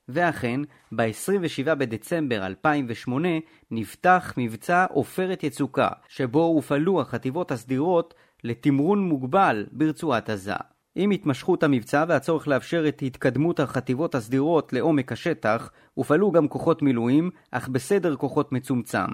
ואכן, 0.10 0.62
ב-27 0.92 1.76
בדצמבר 1.76 2.46
2008 2.46 3.30
נפתח 3.72 4.34
מבצע 4.38 4.86
עופרת 4.90 5.44
יצוקה, 5.44 5.90
שבו 6.08 6.44
הופעלו 6.44 7.02
החטיבות 7.02 7.52
הסדירות 7.52 8.14
לתמרון 8.44 9.00
מוגבל 9.00 9.66
ברצועת 9.72 10.30
עזה. 10.30 10.77
עם 11.00 11.12
התמשכות 11.12 11.64
המבצע 11.64 12.06
והצורך 12.08 12.48
לאפשר 12.48 12.88
את 12.88 13.02
התקדמות 13.02 13.60
החטיבות 13.60 14.16
הסדירות 14.16 14.74
לעומק 14.74 15.12
השטח, 15.12 15.72
הופעלו 15.94 16.32
גם 16.32 16.48
כוחות 16.48 16.82
מילואים, 16.82 17.30
אך 17.52 17.68
בסדר 17.68 18.16
כוחות 18.16 18.52
מצומצם. 18.52 19.08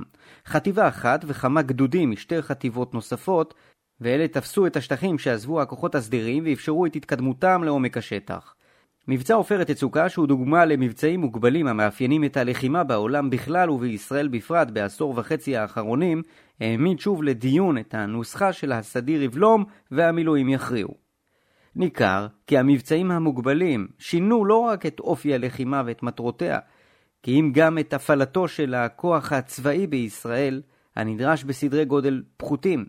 חטיבה 0.47 0.87
אחת 0.87 1.25
וכמה 1.27 1.61
גדודים 1.61 2.11
משתי 2.11 2.41
חטיבות 2.41 2.93
נוספות, 2.93 3.53
ואלה 4.01 4.27
תפסו 4.27 4.67
את 4.67 4.75
השטחים 4.75 5.19
שעזבו 5.19 5.61
הכוחות 5.61 5.95
הסדירים 5.95 6.43
ואפשרו 6.45 6.85
את 6.85 6.95
התקדמותם 6.95 7.63
לעומק 7.63 7.97
השטח. 7.97 8.55
מבצע 9.07 9.33
עופרת 9.33 9.69
יצוקה, 9.69 10.09
שהוא 10.09 10.27
דוגמה 10.27 10.65
למבצעים 10.65 11.19
מוגבלים 11.19 11.67
המאפיינים 11.67 12.23
את 12.23 12.37
הלחימה 12.37 12.83
בעולם 12.83 13.29
בכלל 13.29 13.69
ובישראל 13.69 14.27
בפרט 14.27 14.71
בעשור 14.71 15.13
וחצי 15.17 15.57
האחרונים, 15.57 16.21
העמיד 16.59 16.99
שוב 16.99 17.23
לדיון 17.23 17.77
את 17.77 17.93
הנוסחה 17.93 18.53
של 18.53 18.71
הסדיר 18.71 19.23
יבלום 19.23 19.63
והמילואים 19.91 20.49
יכריעו. 20.49 21.02
ניכר 21.75 22.27
כי 22.47 22.57
המבצעים 22.57 23.11
המוגבלים 23.11 23.87
שינו 23.99 24.45
לא 24.45 24.57
רק 24.57 24.85
את 24.85 24.99
אופי 24.99 25.33
הלחימה 25.33 25.83
ואת 25.85 26.03
מטרותיה, 26.03 26.59
כי 27.23 27.39
אם 27.39 27.51
גם 27.53 27.77
את 27.77 27.93
הפעלתו 27.93 28.47
של 28.47 28.73
הכוח 28.73 29.31
הצבאי 29.31 29.87
בישראל, 29.87 30.61
הנדרש 30.95 31.43
בסדרי 31.43 31.85
גודל 31.85 32.23
פחותים. 32.37 32.85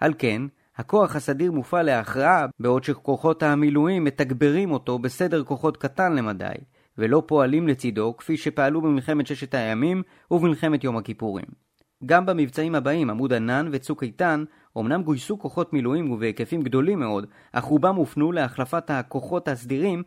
על 0.00 0.14
כן, 0.18 0.42
הכוח 0.76 1.16
הסדיר 1.16 1.52
מופעל 1.52 1.86
להכרעה, 1.86 2.46
בעוד 2.60 2.84
שכוחות 2.84 3.42
המילואים 3.42 4.04
מתגברים 4.04 4.70
אותו 4.70 4.98
בסדר 4.98 5.44
כוחות 5.44 5.76
קטן 5.76 6.12
למדי, 6.12 6.54
ולא 6.98 7.22
פועלים 7.26 7.68
לצידו 7.68 8.16
כפי 8.16 8.36
שפעלו 8.36 8.80
במלחמת 8.80 9.26
ששת 9.26 9.54
הימים 9.54 10.02
ובמלחמת 10.30 10.84
יום 10.84 10.96
הכיפורים. 10.96 11.67
גם 12.06 12.26
במבצעים 12.26 12.74
הבאים, 12.74 13.10
עמוד 13.10 13.32
ענן 13.32 13.68
וצוק 13.72 14.02
איתן, 14.02 14.44
אמנם 14.78 15.02
גויסו 15.02 15.38
כוחות 15.38 15.72
מילואים 15.72 16.10
ובהיקפים 16.10 16.62
גדולים 16.62 16.98
מאוד, 16.98 17.26
אך 17.52 17.64
רובם 17.64 17.94
הופנו 17.94 18.32
להחלפת 18.32 18.90
הכוחות 18.90 19.48
הסדירים 19.48 20.02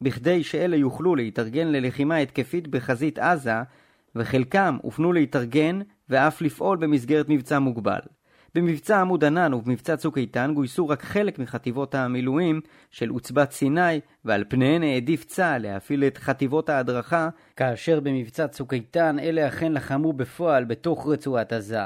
בכדי 0.00 0.44
שאלה 0.44 0.76
יוכלו 0.76 1.16
להתארגן 1.16 1.66
ללחימה 1.66 2.16
התקפית 2.16 2.68
בחזית 2.68 3.18
עזה, 3.18 3.62
וחלקם 4.16 4.78
הופנו 4.82 5.12
להתארגן 5.12 5.80
ואף 6.08 6.42
לפעול 6.42 6.76
במסגרת 6.76 7.28
מבצע 7.28 7.58
מוגבל. 7.58 8.00
במבצע 8.54 9.00
עמוד 9.00 9.24
ענן 9.24 9.54
ובמבצע 9.54 9.96
צוק 9.96 10.18
איתן 10.18 10.52
גויסו 10.54 10.88
רק 10.88 11.02
חלק 11.02 11.38
מחטיבות 11.38 11.94
המילואים 11.94 12.60
של 12.90 13.08
עוצבת 13.08 13.52
סיני, 13.52 14.00
ועל 14.24 14.44
פניהן 14.48 14.82
העדיף 14.82 15.24
צה"ל 15.24 15.62
להפעיל 15.62 16.04
את 16.04 16.18
חטיבות 16.18 16.68
ההדרכה, 16.68 17.28
כאשר 17.56 18.00
במבצע 18.00 18.48
צוק 18.48 18.74
איתן 18.74 19.18
אלה 19.18 19.48
אכן 19.48 19.72
לחמו 19.72 20.12
בפועל 20.12 20.64
בתוך 20.64 21.08
רצועת 21.08 21.52
עזה. 21.52 21.84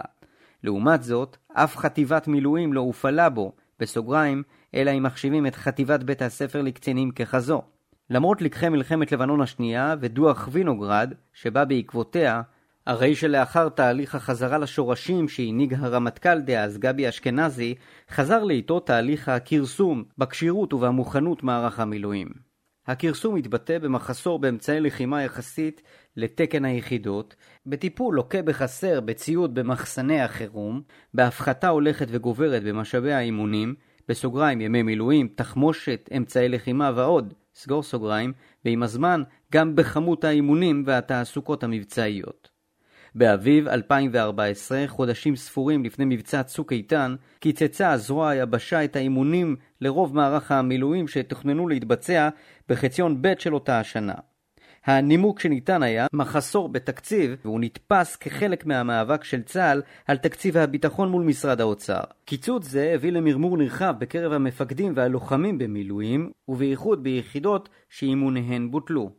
לעומת 0.65 1.03
זאת, 1.03 1.37
אף 1.53 1.77
חטיבת 1.77 2.29
מילואים 2.29 2.73
לא 2.73 2.81
הופעלה 2.81 3.29
בו, 3.29 3.53
בסוגריים, 3.81 4.43
אלא 4.75 4.91
אם 4.91 5.03
מחשיבים 5.03 5.47
את 5.47 5.57
חטיבת 5.57 6.03
בית 6.03 6.23
הספר 6.23 6.63
לקצינים 6.63 7.11
ככזו. 7.11 7.63
למרות 8.11 8.43
לקחי 8.43 8.69
מלחמת 8.69 9.13
לבנון 9.13 9.41
השנייה 9.41 9.95
ודוח 10.01 10.49
וינוגרד, 10.53 11.15
שבא 11.33 11.65
בעקבותיה, 11.65 12.43
הרי 12.89 13.15
שלאחר 13.15 13.69
תהליך 13.69 14.15
החזרה 14.15 14.59
לשורשים 14.59 15.29
שהנהיג 15.29 15.75
הרמטכ"ל 15.75 16.41
דאז 16.41 16.79
גבי 16.79 17.09
אשכנזי, 17.09 17.75
חזר 18.11 18.45
לאיתו 18.45 18.81
תהליך 18.81 19.29
הכרסום 19.29 20.05
בכשירות 20.19 20.73
ובמוכנות 20.73 21.43
מערך 21.43 21.81
המילואים. 21.81 22.29
הכרסום 22.87 23.35
מתבטא 23.35 23.79
במחסור 23.79 24.39
באמצעי 24.39 24.81
לחימה 24.81 25.23
יחסית 25.23 25.83
לתקן 26.17 26.65
היחידות, 26.65 27.35
בטיפול 27.67 28.15
לוקה 28.15 28.43
בחסר 28.43 29.01
בציוד 29.01 29.55
במחסני 29.55 30.21
החירום, 30.21 30.83
בהפחתה 31.15 31.69
הולכת 31.69 32.07
וגוברת 32.11 32.63
במשאבי 32.63 33.13
האימונים, 33.13 33.75
בסוגריים 34.09 34.61
ימי 34.61 34.83
מילואים, 34.83 35.29
תחמושת, 35.35 36.09
אמצעי 36.17 36.49
לחימה 36.49 36.91
ועוד, 36.95 37.35
סגור 37.55 37.83
סוגריים, 37.83 38.33
ועם 38.65 38.83
הזמן 38.83 39.23
גם 39.53 39.77
בכמות 39.77 40.25
האימונים 40.25 40.83
והתעסוקות 40.87 41.65
המבצעיות. 41.65 42.48
באביב 43.15 43.69
2014, 43.69 44.85
חודשים 44.87 45.37
ספורים 45.37 45.85
לפני 45.85 46.05
מבצע 46.05 46.43
צוק 46.43 46.73
איתן, 46.73 47.15
קיצצה 47.41 47.97
זרוע 47.97 48.29
היבשה 48.29 48.85
את 48.85 48.97
האימונים 48.97 49.57
לרוב 49.81 50.15
מערך 50.17 50.53
המילואים 50.53 51.09
שתוכננו 51.09 51.69
להתבצע 51.69 52.29
בחציון 52.69 53.23
ב' 53.23 53.33
של 53.39 53.55
אותה 53.55 53.81
השנה. 53.81 54.15
הנימוק 54.85 55.41
שניתן 55.41 55.83
היה 55.83 56.07
מחסור 56.13 56.69
בתקציב, 56.69 57.37
והוא 57.45 57.61
נתפס 57.61 58.17
כחלק 58.17 58.67
מהמאבק 58.67 59.25
של 59.25 59.43
צה"ל 59.43 59.83
על 60.07 60.17
תקציב 60.17 60.57
הביטחון 60.57 61.09
מול 61.09 61.23
משרד 61.23 61.61
האוצר. 61.61 62.01
קיצוץ 62.25 62.65
זה 62.65 62.93
הביא 62.95 63.13
למרמור 63.13 63.59
נרחב 63.59 63.95
בקרב 63.99 64.33
המפקדים 64.33 64.93
והלוחמים 64.97 65.59
במילואים, 65.59 66.31
ובייחוד 66.49 67.03
ביחידות 67.03 67.69
שאימוניהן 67.89 68.71
בוטלו. 68.71 69.11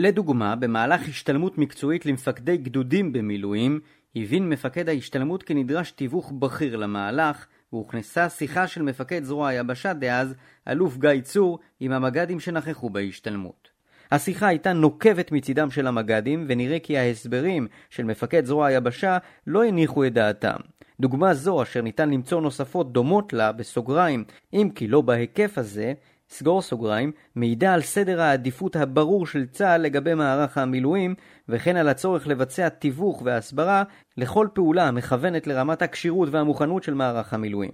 לדוגמה, 0.00 0.56
במהלך 0.56 1.08
השתלמות 1.08 1.58
מקצועית 1.58 2.06
למפקדי 2.06 2.56
גדודים 2.56 3.12
במילואים, 3.12 3.80
הבין 4.16 4.48
מפקד 4.48 4.88
ההשתלמות 4.88 5.42
כי 5.42 5.54
נדרש 5.54 5.90
תיווך 5.90 6.32
בכיר 6.38 6.76
למהלך, 6.76 7.46
והוכנסה 7.72 8.28
שיחה 8.28 8.66
של 8.66 8.82
מפקד 8.82 9.24
זרוע 9.24 9.48
היבשה 9.48 9.92
דאז, 9.92 10.34
אלוף 10.68 10.96
גיא 10.96 11.20
צור, 11.20 11.58
עם 11.80 11.92
המג"דים 11.92 12.40
שנכחו 12.40 12.90
בהשתלמות. 12.90 13.68
השיחה 14.10 14.46
הייתה 14.46 14.72
נוקבת 14.72 15.32
מצידם 15.32 15.70
של 15.70 15.86
המג"דים, 15.86 16.44
ונראה 16.48 16.78
כי 16.78 16.98
ההסברים 16.98 17.66
של 17.90 18.04
מפקד 18.04 18.44
זרוע 18.44 18.66
היבשה 18.66 19.18
לא 19.46 19.64
הניחו 19.64 20.06
את 20.06 20.12
דעתם. 20.12 20.56
דוגמה 21.00 21.34
זו, 21.34 21.62
אשר 21.62 21.82
ניתן 21.82 22.10
למצוא 22.10 22.40
נוספות 22.40 22.92
דומות 22.92 23.32
לה, 23.32 23.52
בסוגריים, 23.52 24.24
אם 24.52 24.68
כי 24.74 24.88
לא 24.88 25.00
בהיקף 25.00 25.58
הזה, 25.58 25.92
סגור 26.30 26.62
סוגריים, 26.62 27.12
מעידה 27.34 27.74
על 27.74 27.82
סדר 27.82 28.20
העדיפות 28.20 28.76
הברור 28.76 29.26
של 29.26 29.46
צה"ל 29.46 29.80
לגבי 29.80 30.14
מערך 30.14 30.58
המילואים, 30.58 31.14
וכן 31.48 31.76
על 31.76 31.88
הצורך 31.88 32.26
לבצע 32.26 32.68
תיווך 32.68 33.22
והסברה 33.24 33.82
לכל 34.16 34.48
פעולה 34.52 34.88
המכוונת 34.88 35.46
לרמת 35.46 35.82
הכשירות 35.82 36.28
והמוכנות 36.32 36.82
של 36.82 36.94
מערך 36.94 37.34
המילואים. 37.34 37.70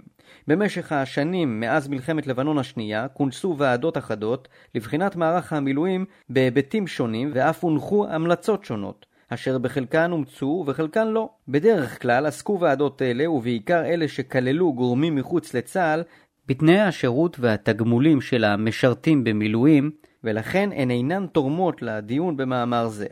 במשך 0.49 0.93
השנים 0.93 1.61
מאז 1.61 1.89
מלחמת 1.89 2.27
לבנון 2.27 2.59
השנייה 2.59 3.09
כונסו 3.09 3.55
ועדות 3.59 3.99
אחדות 3.99 4.49
לבחינת 4.75 5.17
מערך 5.17 5.53
המילואים 5.53 6.05
בהיבטים 6.29 6.87
שונים 6.87 7.31
ואף 7.35 7.65
הונחו 7.65 8.07
המלצות 8.09 8.65
שונות. 8.65 9.07
אשר 9.29 9.59
בחלקן 9.59 10.13
אומצו 10.13 10.65
וחלקן 10.67 11.09
לא. 11.09 11.29
בדרך 11.49 12.03
כלל 12.03 12.27
עסקו 12.27 12.61
ועדות 12.61 13.03
אלה, 13.03 13.31
ובעיקר 13.31 13.85
אלה 13.85 14.09
שכללו 14.09 14.73
גורמים 14.73 15.15
מחוץ 15.15 15.55
לצה"ל, 15.55 16.03
בתנאי 16.47 16.81
השירות 16.81 17.37
והתגמולים 17.41 18.21
של 18.21 18.45
המשרתים 18.45 19.25
במילואים, 19.25 19.91
ולכן 20.25 20.71
הן 20.73 20.91
אינן 20.91 21.27
תורמות 21.27 21.83
לדיון 21.83 22.37
במאמר 22.37 22.89
זה. 22.89 23.07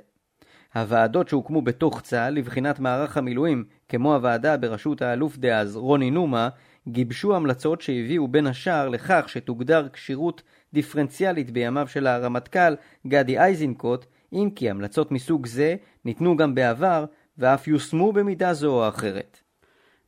הוועדות 0.74 1.28
שהוקמו 1.28 1.62
בתוך 1.62 2.00
צה"ל 2.00 2.34
לבחינת 2.34 2.80
מערך 2.80 3.16
המילואים, 3.16 3.64
כמו 3.88 4.14
הוועדה 4.14 4.56
בראשות 4.56 5.02
האלוף 5.02 5.36
דאז 5.36 5.76
רוני 5.76 6.10
נומה, 6.10 6.48
גיבשו 6.88 7.36
המלצות 7.36 7.80
שהביאו 7.80 8.28
בין 8.28 8.46
השאר 8.46 8.88
לכך 8.88 9.24
שתוגדר 9.28 9.88
כשירות 9.92 10.42
דיפרנציאלית 10.72 11.50
בימיו 11.50 11.88
של 11.88 12.06
הרמטכ"ל 12.06 12.74
גדי 13.06 13.38
איזנקוט, 13.38 14.06
אם 14.32 14.48
כי 14.56 14.70
המלצות 14.70 15.12
מסוג 15.12 15.46
זה 15.46 15.76
ניתנו 16.04 16.36
גם 16.36 16.54
בעבר 16.54 17.04
ואף 17.38 17.68
יושמו 17.68 18.12
במידה 18.12 18.54
זו 18.54 18.82
או 18.82 18.88
אחרת. 18.88 19.41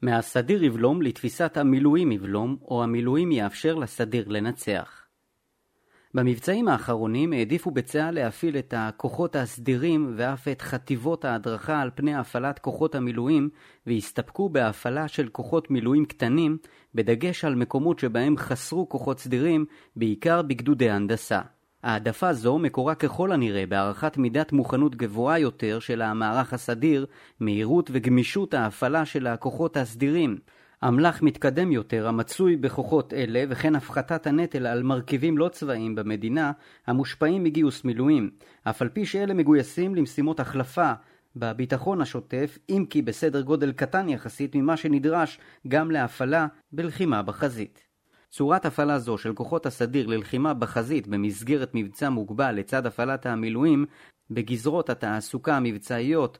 מהסדיר 0.04 0.64
יבלום 0.64 1.02
לתפיסת 1.02 1.56
המילואים 1.56 2.12
יבלום, 2.12 2.56
או 2.62 2.82
המילואים 2.82 3.32
יאפשר 3.32 3.74
לסדיר 3.74 4.28
לנצח. 4.28 5.04
במבצעים 6.14 6.68
האחרונים 6.68 7.32
העדיפו 7.32 7.70
בצה"ל 7.70 8.14
להפעיל 8.14 8.58
את 8.58 8.74
הכוחות 8.76 9.36
הסדירים 9.36 10.14
ואף 10.16 10.48
את 10.48 10.62
חטיבות 10.62 11.24
ההדרכה 11.24 11.80
על 11.80 11.90
פני 11.94 12.14
הפעלת 12.14 12.58
כוחות 12.58 12.94
המילואים 12.94 13.48
והסתפקו 13.86 14.48
בהפעלה 14.48 15.08
של 15.08 15.28
כוחות 15.28 15.70
מילואים 15.70 16.04
קטנים, 16.04 16.58
בדגש 16.94 17.44
על 17.44 17.54
מקומות 17.54 17.98
שבהם 17.98 18.36
חסרו 18.36 18.88
כוחות 18.88 19.20
סדירים, 19.20 19.64
בעיקר 19.96 20.42
בגדודי 20.42 20.90
הנדסה. 20.90 21.40
העדפה 21.84 22.32
זו 22.32 22.58
מקורה 22.58 22.94
ככל 22.94 23.32
הנראה 23.32 23.66
בהערכת 23.66 24.16
מידת 24.16 24.52
מוכנות 24.52 24.96
גבוהה 24.96 25.38
יותר 25.38 25.78
של 25.78 26.02
המערך 26.02 26.52
הסדיר, 26.52 27.06
מהירות 27.40 27.90
וגמישות 27.92 28.54
ההפעלה 28.54 29.04
של 29.04 29.26
הכוחות 29.26 29.76
הסדירים, 29.76 30.38
אמל"ח 30.88 31.22
מתקדם 31.22 31.72
יותר 31.72 32.08
המצוי 32.08 32.56
בכוחות 32.56 33.12
אלה 33.12 33.44
וכן 33.48 33.74
הפחתת 33.74 34.26
הנטל 34.26 34.66
על 34.66 34.82
מרכיבים 34.82 35.38
לא 35.38 35.48
צבאיים 35.48 35.94
במדינה 35.94 36.52
המושפעים 36.86 37.44
מגיוס 37.44 37.84
מילואים, 37.84 38.30
אף 38.64 38.82
על 38.82 38.88
פי 38.88 39.06
שאלה 39.06 39.34
מגויסים 39.34 39.94
למשימות 39.94 40.40
החלפה 40.40 40.92
בביטחון 41.36 42.00
השוטף, 42.00 42.58
אם 42.68 42.84
כי 42.90 43.02
בסדר 43.02 43.40
גודל 43.40 43.72
קטן 43.72 44.08
יחסית 44.08 44.54
ממה 44.54 44.76
שנדרש 44.76 45.38
גם 45.68 45.90
להפעלה 45.90 46.46
בלחימה 46.72 47.22
בחזית. 47.22 47.83
צורת 48.34 48.66
הפעלה 48.66 48.98
זו 48.98 49.18
של 49.18 49.32
כוחות 49.32 49.66
הסדיר 49.66 50.06
ללחימה 50.06 50.54
בחזית 50.54 51.06
במסגרת 51.06 51.70
מבצע 51.74 52.08
מוגבל 52.08 52.52
לצד 52.52 52.86
הפעלת 52.86 53.26
המילואים 53.26 53.86
בגזרות 54.30 54.90
התעסוקה 54.90 55.56
המבצעיות 55.56 56.38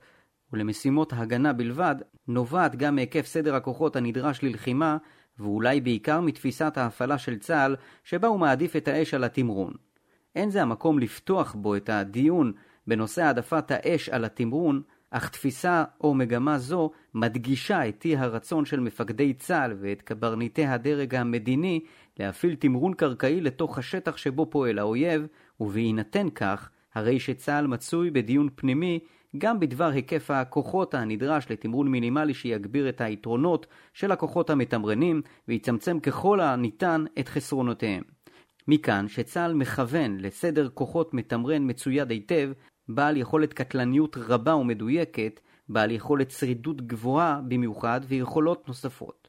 ולמשימות 0.53 1.13
הגנה 1.17 1.53
בלבד, 1.53 1.95
נובעת 2.29 2.77
גם 2.77 2.95
מהיקף 2.95 3.27
סדר 3.27 3.55
הכוחות 3.55 3.97
הנדרש 3.97 4.43
ללחימה, 4.43 4.97
ואולי 5.39 5.81
בעיקר 5.81 6.21
מתפיסת 6.21 6.77
ההפעלה 6.77 7.19
של 7.19 7.39
צה"ל, 7.39 7.77
שבה 8.05 8.29
הוא 8.29 8.41
מעדיף 8.41 8.77
את 8.77 8.89
האש 8.89 9.15
על 9.15 9.25
התמרון. 9.25 9.75
אין 10.35 10.51
זה 10.51 10.63
המקום 10.63 10.99
לפתוח 10.99 11.55
בו 11.55 11.77
את 11.77 11.89
הדיון 11.89 12.53
בנושא 12.87 13.23
העדפת 13.23 13.71
האש 13.71 14.09
על 14.09 14.25
התמרון, 14.25 14.83
אך 15.17 15.29
תפיסה 15.29 15.85
או 16.01 16.15
מגמה 16.15 16.59
זו 16.59 16.91
מדגישה 17.15 17.89
את 17.89 18.05
אי 18.05 18.17
הרצון 18.17 18.65
של 18.65 18.81
מפקדי 18.81 19.35
צה"ל 19.35 19.77
ואת 19.81 20.03
קברניטי 20.03 20.67
הדרג 20.67 21.15
המדיני 21.15 21.81
להפעיל 22.19 22.55
תמרון 22.55 22.95
קרקעי 22.95 23.41
לתוך 23.41 23.79
השטח 23.79 24.17
שבו 24.17 24.47
פועל 24.47 24.79
האויב, 24.79 25.27
ובהינתן 25.61 26.31
כך, 26.31 26.71
הרי 26.95 27.21
שצה"ל 27.21 27.67
מצוי 27.67 28.11
בדיון 28.11 28.49
פנימי 28.55 28.99
גם 29.39 29.61
בדבר 29.61 29.91
היקף 29.91 30.31
הכוחות 30.31 30.95
הנדרש 30.95 31.51
לתמרון 31.51 31.89
מינימלי 31.89 32.35
שיגביר 32.35 32.89
את 32.89 33.01
היתרונות 33.01 33.67
של 33.93 34.13
הכוחות 34.13 34.51
המתמרנים 34.51 35.23
ויצמצם 35.49 36.01
ככל 36.01 36.41
הניתן 36.41 37.05
את 37.19 37.29
חסרונותיהם. 37.29 38.03
מכאן 38.69 39.09
שצה"ל 39.09 39.55
מכוון 39.55 40.17
לסדר 40.21 40.69
כוחות 40.69 41.15
מתמרן 41.15 41.71
מצויד 41.71 42.11
היטב, 42.11 42.53
בעל 42.89 43.17
יכולת 43.17 43.53
קטלניות 43.53 44.17
רבה 44.17 44.55
ומדויקת, 44.55 45.41
בעל 45.69 45.91
יכולת 45.91 46.31
שרידות 46.31 46.87
גבוהה 46.87 47.41
במיוחד 47.49 48.01
ויכולות 48.09 48.69
נוספות. 48.69 49.29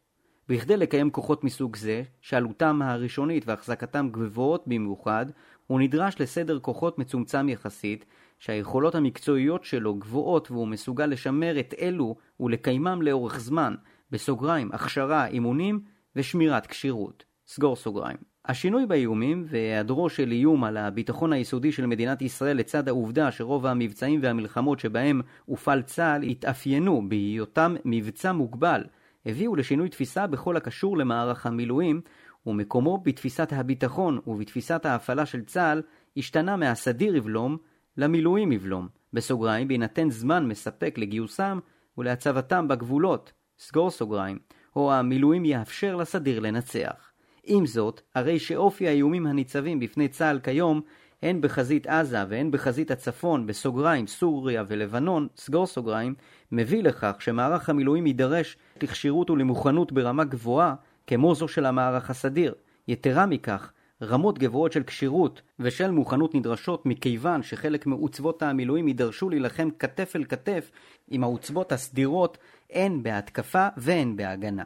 בכדי 0.49 0.77
לקיים 0.77 1.09
כוחות 1.09 1.43
מסוג 1.43 1.75
זה, 1.75 2.03
שעלותם 2.21 2.81
הראשונית 2.81 3.47
והחזקתם 3.47 4.09
גבוהות 4.11 4.63
במיוחד, 4.67 5.25
הוא 5.67 5.79
נדרש 5.79 6.21
לסדר 6.21 6.59
כוחות 6.59 6.99
מצומצם 6.99 7.49
יחסית, 7.49 8.05
שהיכולות 8.39 8.95
המקצועיות 8.95 9.63
שלו 9.63 9.95
גבוהות 9.95 10.51
והוא 10.51 10.67
מסוגל 10.67 11.05
לשמר 11.05 11.59
את 11.59 11.73
אלו 11.81 12.15
ולקיימם 12.39 13.01
לאורך 13.01 13.39
זמן, 13.39 13.75
בסוגריים, 14.11 14.69
הכשרה, 14.73 15.27
אימונים 15.27 15.81
ושמירת 16.15 16.67
כשירות. 16.67 17.23
סגור 17.47 17.75
סוגריים. 17.75 18.34
השינוי 18.47 18.85
באיומים 18.85 19.45
והיעדרו 19.47 20.09
של 20.09 20.31
איום 20.31 20.63
על 20.63 20.77
הביטחון 20.77 21.33
היסודי 21.33 21.71
של 21.71 21.85
מדינת 21.85 22.21
ישראל 22.21 22.57
לצד 22.57 22.87
העובדה 22.87 23.31
שרוב 23.31 23.65
המבצעים 23.65 24.19
והמלחמות 24.23 24.79
שבהם 24.79 25.21
הופעל 25.45 25.81
צה"ל 25.81 26.23
התאפיינו 26.23 27.09
בהיותם 27.09 27.75
מבצע 27.85 28.31
מוגבל, 28.31 28.83
הביאו 29.25 29.55
לשינוי 29.55 29.89
תפיסה 29.89 30.27
בכל 30.27 30.57
הקשור 30.57 30.97
למערך 30.97 31.45
המילואים, 31.45 32.01
ומקומו 32.45 32.97
בתפיסת 32.97 33.53
הביטחון 33.53 34.19
ובתפיסת 34.27 34.85
ההפעלה 34.85 35.25
של 35.25 35.43
צה"ל 35.43 35.81
השתנה 36.17 36.55
מהסדיר 36.55 37.15
יבלום 37.15 37.57
למילואים 37.97 38.51
יבלום, 38.51 38.87
בסוגריים 39.13 39.67
בהינתן 39.67 40.09
זמן 40.09 40.47
מספק 40.47 40.97
לגיוסם 40.97 41.59
ולהצבתם 41.97 42.67
בגבולות, 42.67 43.33
סגור 43.59 43.91
סוגריים, 43.91 44.39
או 44.75 44.93
המילואים 44.93 45.45
יאפשר 45.45 45.95
לסדיר 45.95 46.39
לנצח. 46.39 47.14
עם 47.45 47.65
זאת, 47.65 48.01
הרי 48.15 48.39
שאופי 48.39 48.87
האיומים 48.87 49.27
הניצבים 49.27 49.79
בפני 49.79 50.07
צה"ל 50.07 50.39
כיום 50.39 50.81
הן 51.21 51.41
בחזית 51.41 51.87
עזה 51.87 52.23
והן 52.29 52.51
בחזית 52.51 52.91
הצפון, 52.91 53.47
בסוגריים, 53.47 54.07
סוריה 54.07 54.63
ולבנון, 54.67 55.27
סגור 55.37 55.67
סוגריים, 55.67 56.15
מביא 56.51 56.83
לכך 56.83 57.15
שמערך 57.19 57.69
המילואים 57.69 58.07
יידרש 58.07 58.57
לכשירות 58.81 59.29
ולמוכנות 59.29 59.91
ברמה 59.91 60.23
גבוהה, 60.23 60.75
כמו 61.07 61.35
זו 61.35 61.47
של 61.47 61.65
המערך 61.65 62.09
הסדיר. 62.09 62.55
יתרה 62.87 63.25
מכך, 63.25 63.71
רמות 64.01 64.39
גבוהות 64.39 64.71
של 64.71 64.83
כשירות 64.83 65.41
ושל 65.59 65.91
מוכנות 65.91 66.35
נדרשות 66.35 66.85
מכיוון 66.85 67.43
שחלק 67.43 67.85
מעוצבות 67.85 68.43
המילואים 68.43 68.87
יידרשו 68.87 69.29
להילחם 69.29 69.69
כתף 69.79 70.15
אל 70.15 70.23
כתף 70.23 70.71
עם 71.07 71.23
העוצבות 71.23 71.71
הסדירות 71.71 72.37
הן 72.71 73.03
בהתקפה 73.03 73.67
והן 73.77 74.15
בהגנה. 74.15 74.63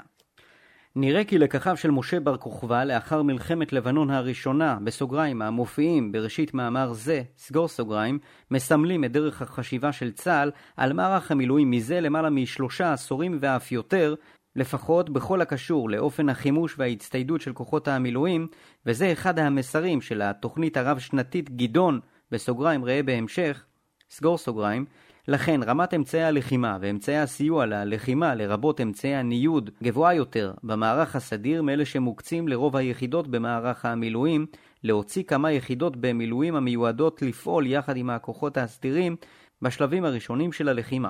נראה 1.01 1.23
כי 1.23 1.37
לקחיו 1.37 1.77
של 1.77 1.91
משה 1.91 2.19
בר 2.19 2.37
כוכבא 2.37 2.83
לאחר 2.83 3.21
מלחמת 3.21 3.73
לבנון 3.73 4.09
הראשונה, 4.09 4.77
בסוגריים, 4.83 5.41
המופיעים 5.41 6.11
בראשית 6.11 6.53
מאמר 6.53 6.93
זה, 6.93 7.21
סגור 7.37 7.67
סוגריים, 7.67 8.19
מסמלים 8.51 9.03
את 9.03 9.11
דרך 9.11 9.41
החשיבה 9.41 9.91
של 9.91 10.11
צה"ל 10.11 10.51
על 10.77 10.93
מערך 10.93 11.31
המילואים 11.31 11.71
מזה 11.71 12.01
למעלה 12.01 12.29
משלושה 12.29 12.93
עשורים 12.93 13.37
ואף 13.41 13.71
יותר, 13.71 14.15
לפחות 14.55 15.09
בכל 15.09 15.41
הקשור 15.41 15.89
לאופן 15.89 16.29
החימוש 16.29 16.75
וההצטיידות 16.77 17.41
של 17.41 17.53
כוחות 17.53 17.87
המילואים, 17.87 18.47
וזה 18.85 19.11
אחד 19.11 19.39
המסרים 19.39 20.01
של 20.01 20.21
התוכנית 20.21 20.77
הרב-שנתית 20.77 21.49
גדעון, 21.49 21.99
בסוגריים 22.31 22.85
ראה 22.85 23.03
בהמשך, 23.03 23.65
סגור 24.09 24.37
סוגריים, 24.37 24.85
לכן 25.29 25.63
רמת 25.63 25.93
אמצעי 25.93 26.23
הלחימה 26.23 26.77
ואמצעי 26.81 27.17
הסיוע 27.17 27.65
ללחימה, 27.65 28.35
לרבות 28.35 28.81
אמצעי 28.81 29.15
הניוד, 29.15 29.69
גבוהה 29.83 30.13
יותר 30.13 30.53
במערך 30.63 31.15
הסדיר 31.15 31.61
מאלה 31.61 31.85
שמוקצים 31.85 32.47
לרוב 32.47 32.75
היחידות 32.75 33.27
במערך 33.27 33.85
המילואים, 33.85 34.45
להוציא 34.83 35.23
כמה 35.23 35.51
יחידות 35.51 35.97
במילואים 35.97 36.55
המיועדות 36.55 37.21
לפעול 37.21 37.67
יחד 37.67 37.97
עם 37.97 38.09
הכוחות 38.09 38.57
הסדירים 38.57 39.15
בשלבים 39.61 40.05
הראשונים 40.05 40.51
של 40.51 40.69
הלחימה. 40.69 41.09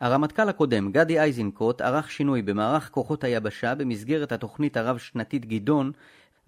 הרמטכ"ל 0.00 0.48
הקודם, 0.48 0.92
גדי 0.92 1.20
איזנקוט, 1.20 1.80
ערך 1.80 2.10
שינוי 2.10 2.42
במערך 2.42 2.90
כוחות 2.90 3.24
היבשה 3.24 3.74
במסגרת 3.74 4.32
התוכנית 4.32 4.76
הרב-שנתית 4.76 5.46
גדעון, 5.46 5.92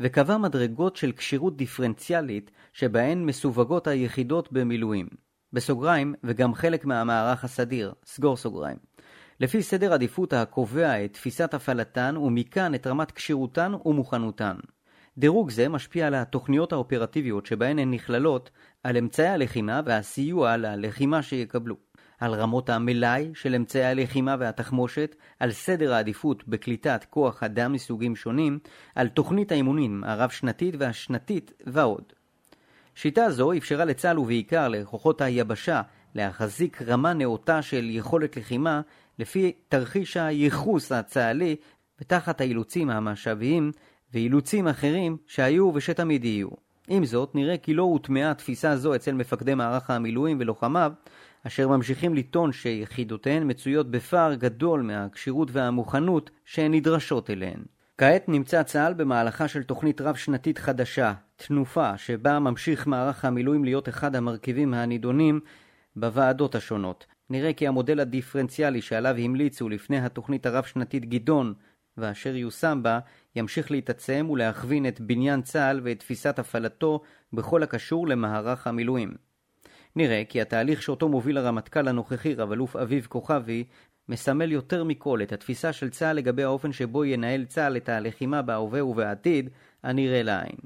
וקבע 0.01 0.37
מדרגות 0.37 0.97
של 0.97 1.13
כשירות 1.13 1.57
דיפרנציאלית 1.57 2.51
שבהן 2.73 3.25
מסווגות 3.27 3.87
היחידות 3.87 4.53
במילואים. 4.53 5.07
בסוגריים, 5.53 6.15
וגם 6.25 6.55
חלק 6.55 6.85
מהמערך 6.85 7.45
הסדיר, 7.45 7.93
סגור 8.05 8.37
סוגריים. 8.37 8.77
לפי 9.41 9.63
סדר 9.63 9.93
עדיפות 9.93 10.33
הקובע 10.33 11.05
את 11.05 11.13
תפיסת 11.13 11.55
הפעלתן 11.55 12.17
ומכאן 12.17 12.75
את 12.75 12.87
רמת 12.87 13.11
כשירותן 13.11 13.73
ומוכנותן. 13.85 14.57
דירוג 15.19 15.51
זה 15.51 15.69
משפיע 15.69 16.07
על 16.07 16.15
התוכניות 16.15 16.73
האופרטיביות 16.73 17.47
שבהן 17.47 17.79
הן 17.79 17.91
נכללות, 17.91 18.51
על 18.85 18.97
אמצעי 18.97 19.29
הלחימה 19.29 19.81
והסיוע 19.85 20.57
ללחימה 20.57 21.23
שיקבלו. 21.23 21.77
על 22.21 22.35
רמות 22.35 22.71
המלאי 22.71 23.31
של 23.35 23.55
אמצעי 23.55 23.85
הלחימה 23.85 24.37
והתחמושת, 24.39 25.15
על 25.41 25.53
סדר 25.53 25.93
העדיפות 25.93 26.49
בקליטת 26.49 27.07
כוח 27.11 27.43
אדם 27.43 27.73
מסוגים 27.73 28.17
שונים, 28.17 28.59
על 28.95 29.09
תוכנית 29.09 29.53
האימונים 29.53 30.05
הרב-שנתית 30.05 30.75
והשנתית 30.79 31.53
ועוד. 31.67 32.13
שיטה 32.95 33.31
זו 33.31 33.53
אפשרה 33.53 33.85
לצה"ל 33.85 34.19
ובעיקר 34.19 34.69
לכוחות 34.69 35.21
היבשה 35.21 35.83
להחזיק 36.15 36.83
רמה 36.83 37.13
נאותה 37.13 37.63
של 37.63 37.91
יכולת 37.91 38.37
לחימה 38.37 38.81
לפי 39.19 39.53
תרחיש 39.69 40.17
הייחוס 40.17 40.93
הצה"לי 40.93 41.57
ותחת 42.01 42.41
האילוצים 42.41 42.91
המשאביים 42.91 43.73
ואילוצים 44.15 44.69
אחרים 44.69 45.17
שהיו 45.27 45.73
ושתמיד 45.75 46.25
יהיו. 46.25 46.49
עם 46.89 47.05
זאת, 47.05 47.35
נראה 47.35 47.57
כי 47.57 47.75
לא 47.75 47.83
הוטמעה 47.83 48.35
תפיסה 48.35 48.77
זו 48.77 48.95
אצל 48.95 49.13
מפקדי 49.13 49.55
מערך 49.55 49.91
המילואים 49.91 50.37
ולוחמיו, 50.41 50.93
אשר 51.47 51.69
ממשיכים 51.69 52.15
לטעון 52.15 52.53
שיחידותיהן 52.53 53.51
מצויות 53.51 53.91
בפער 53.91 54.35
גדול 54.35 54.83
מהכשירות 54.83 55.49
והמוכנות 55.53 56.31
שהן 56.45 56.75
נדרשות 56.75 57.31
אליהן. 57.31 57.63
כעת 58.03 58.29
נמצא 58.29 58.63
צה"ל 58.63 58.95
במהלכה 58.95 59.49
של 59.49 59.63
תוכנית 59.63 60.01
רב-שנתית 60.01 60.59
חדשה, 60.59 61.13
תנופה, 61.37 61.99
שבה 61.99 62.39
ממשיך 62.39 62.87
מערך 62.87 63.25
המילואים 63.25 63.65
להיות 63.65 63.89
אחד 63.89 64.17
המרכיבים 64.17 64.75
הנידונים 64.75 65.41
בוועדות 65.97 66.55
השונות. 66.55 67.07
נראה 67.31 67.53
כי 67.53 67.69
המודל 67.69 68.01
הדיפרנציאלי 68.01 68.83
שעליו 68.83 69.17
המליצו 69.17 69.69
לפני 69.69 69.99
התוכנית 69.99 70.47
הרב-שנתית 70.47 71.05
גדעון, 71.09 71.55
ואשר 71.97 72.37
יושם 72.37 72.81
בה, 72.83 72.99
ימשיך 73.37 73.71
להתעצם 73.71 74.29
ולהכווין 74.31 74.89
את 74.89 75.01
בניין 75.01 75.43
צה"ל 75.43 75.81
ואת 75.85 75.99
תפיסת 75.99 76.39
הפעלתו 76.39 77.01
בכל 77.33 77.63
הקשור 77.63 78.09
למערך 78.09 78.67
המילואים. 78.67 79.15
נראה 79.97 80.23
כי 80.29 80.41
התהליך 80.41 80.83
שאותו 80.83 81.09
מוביל 81.09 81.39
הרמטכ"ל 81.39 81.89
הנוכחי, 81.89 82.35
רב-אלוף 82.35 82.77
אביב 82.77 83.07
כוכבי, 83.11 83.65
מסמל 84.09 84.53
יותר 84.53 84.85
מכל 84.85 85.23
את 85.23 85.33
התפיסה 85.33 85.73
של 85.73 85.91
צה"ל 85.91 86.17
לגבי 86.17 86.43
האופן 86.43 86.73
שבו 86.73 87.05
ינהל 87.05 87.45
צה"ל 87.45 87.77
את 87.77 87.89
הלחימה 87.89 88.43
בהווה 88.43 88.85
ובעתיד, 88.85 89.51
הנראה 89.83 90.23
לעין. 90.23 90.57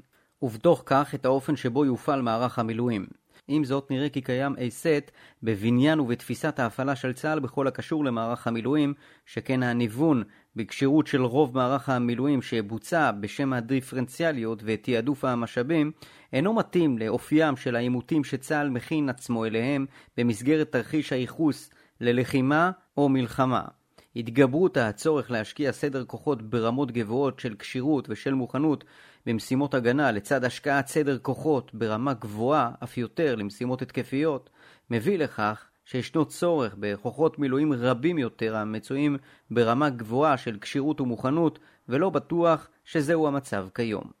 ובתוך 0.41 0.83
כך 0.85 1.15
את 1.15 1.25
האופן 1.25 1.55
שבו 1.55 1.85
יופעל 1.85 2.21
מערך 2.21 2.59
המילואים. 2.59 3.07
עם 3.47 3.63
זאת, 3.63 3.91
נראה 3.91 4.09
כי 4.09 4.21
קיים 4.21 4.55
סט 4.69 5.11
בבניין 5.43 5.99
ובתפיסת 5.99 6.59
ההפעלה 6.59 6.95
של 6.95 7.13
צה"ל 7.13 7.39
בכל 7.39 7.67
הקשור 7.67 8.05
למערך 8.05 8.47
המילואים, 8.47 8.93
שכן 9.25 9.63
הניוון 9.63 10.23
בכשירות 10.55 11.07
של 11.07 11.21
רוב 11.21 11.55
מערך 11.55 11.89
המילואים 11.89 12.41
שבוצע 12.41 13.11
בשם 13.11 13.53
הדיפרנציאליות 13.53 14.61
ותעדוף 14.65 15.25
המשאבים, 15.25 15.91
אינו 16.33 16.53
מתאים 16.53 16.97
לאופיים 16.97 17.57
של 17.57 17.75
העימותים 17.75 18.23
שצה"ל 18.23 18.69
מכין 18.69 19.09
עצמו 19.09 19.45
אליהם 19.45 19.85
במסגרת 20.17 20.71
תרחיש 20.71 21.13
הייחוס 21.13 21.69
ללחימה 22.01 22.71
או 22.97 23.09
מלחמה. 23.09 23.61
התגברות 24.15 24.77
הצורך 24.77 25.31
להשקיע 25.31 25.71
סדר 25.71 26.05
כוחות 26.05 26.41
ברמות 26.41 26.91
גבוהות 26.91 27.39
של 27.39 27.55
כשירות 27.59 28.09
ושל 28.09 28.33
מוכנות 28.33 28.83
במשימות 29.25 29.73
הגנה 29.73 30.11
לצד 30.11 30.43
השקעת 30.43 30.87
סדר 30.87 31.17
כוחות 31.17 31.73
ברמה 31.73 32.13
גבוהה 32.13 32.71
אף 32.83 32.97
יותר 32.97 33.35
למשימות 33.35 33.81
התקפיות, 33.81 34.49
מביא 34.89 35.17
לכך 35.17 35.65
שישנו 35.85 36.25
צורך 36.25 36.75
בכוחות 36.79 37.39
מילואים 37.39 37.73
רבים 37.73 38.17
יותר 38.17 38.55
המצויים 38.55 39.17
ברמה 39.51 39.89
גבוהה 39.89 40.37
של 40.37 40.57
כשירות 40.61 41.01
ומוכנות, 41.01 41.59
ולא 41.89 42.09
בטוח 42.09 42.67
שזהו 42.85 43.27
המצב 43.27 43.67
כיום. 43.75 44.16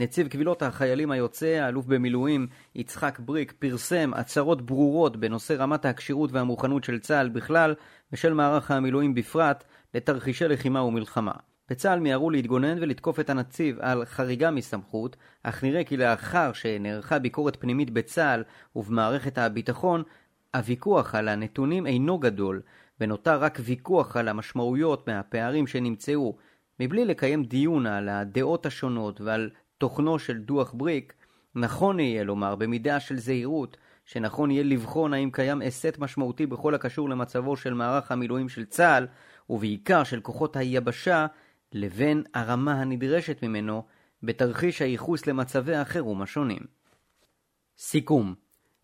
נציב 0.00 0.28
קבילות 0.28 0.62
החיילים 0.62 1.10
היוצא, 1.10 1.46
האלוף 1.46 1.86
במילואים 1.86 2.46
יצחק 2.74 3.18
בריק, 3.18 3.52
פרסם 3.58 4.10
הצהרות 4.14 4.62
ברורות 4.62 5.16
בנושא 5.16 5.54
רמת 5.58 5.84
הכשירות 5.84 6.32
והמוכנות 6.32 6.84
של 6.84 6.98
צה"ל 6.98 7.28
בכלל 7.28 7.74
ושל 8.12 8.34
מערך 8.34 8.70
המילואים 8.70 9.14
בפרט 9.14 9.64
לתרחישי 9.94 10.48
לחימה 10.48 10.82
ומלחמה. 10.82 11.32
בצה"ל 11.70 12.00
מיהרו 12.00 12.30
להתגונן 12.30 12.78
ולתקוף 12.80 13.20
את 13.20 13.30
הנציב 13.30 13.76
על 13.80 14.04
חריגה 14.04 14.50
מסמכות, 14.50 15.16
אך 15.42 15.64
נראה 15.64 15.84
כי 15.84 15.96
לאחר 15.96 16.52
שנערכה 16.52 17.18
ביקורת 17.18 17.56
פנימית 17.56 17.90
בצה"ל 17.90 18.44
ובמערכת 18.76 19.38
הביטחון, 19.38 20.02
הוויכוח 20.54 21.14
על 21.14 21.28
הנתונים 21.28 21.86
אינו 21.86 22.18
גדול, 22.18 22.62
ונותר 23.00 23.40
רק 23.40 23.58
ויכוח 23.64 24.16
על 24.16 24.28
המשמעויות 24.28 25.08
מהפערים 25.08 25.66
שנמצאו, 25.66 26.36
מבלי 26.80 27.04
לקיים 27.04 27.44
דיון 27.44 27.86
על 27.86 28.08
הדעות 28.08 28.66
השונות 28.66 29.20
ועל 29.20 29.50
תוכנו 29.80 30.18
של 30.18 30.38
דוח 30.38 30.72
בריק, 30.72 31.12
נכון 31.54 32.00
יהיה 32.00 32.24
לומר 32.24 32.54
במידה 32.56 33.00
של 33.00 33.18
זהירות, 33.18 33.76
שנכון 34.04 34.50
יהיה 34.50 34.62
לבחון 34.62 35.14
האם 35.14 35.30
קיים 35.30 35.62
הסט 35.62 35.98
משמעותי 35.98 36.46
בכל 36.46 36.74
הקשור 36.74 37.08
למצבו 37.08 37.56
של 37.56 37.74
מערך 37.74 38.12
המילואים 38.12 38.48
של 38.48 38.64
צה"ל, 38.64 39.06
ובעיקר 39.50 40.04
של 40.04 40.20
כוחות 40.20 40.56
היבשה, 40.56 41.26
לבין 41.72 42.22
הרמה 42.34 42.72
הנדרשת 42.72 43.42
ממנו 43.42 43.84
בתרחיש 44.22 44.82
הייחוס 44.82 45.26
למצבי 45.26 45.76
החירום 45.76 46.22
השונים. 46.22 46.60
סיכום 47.78 48.34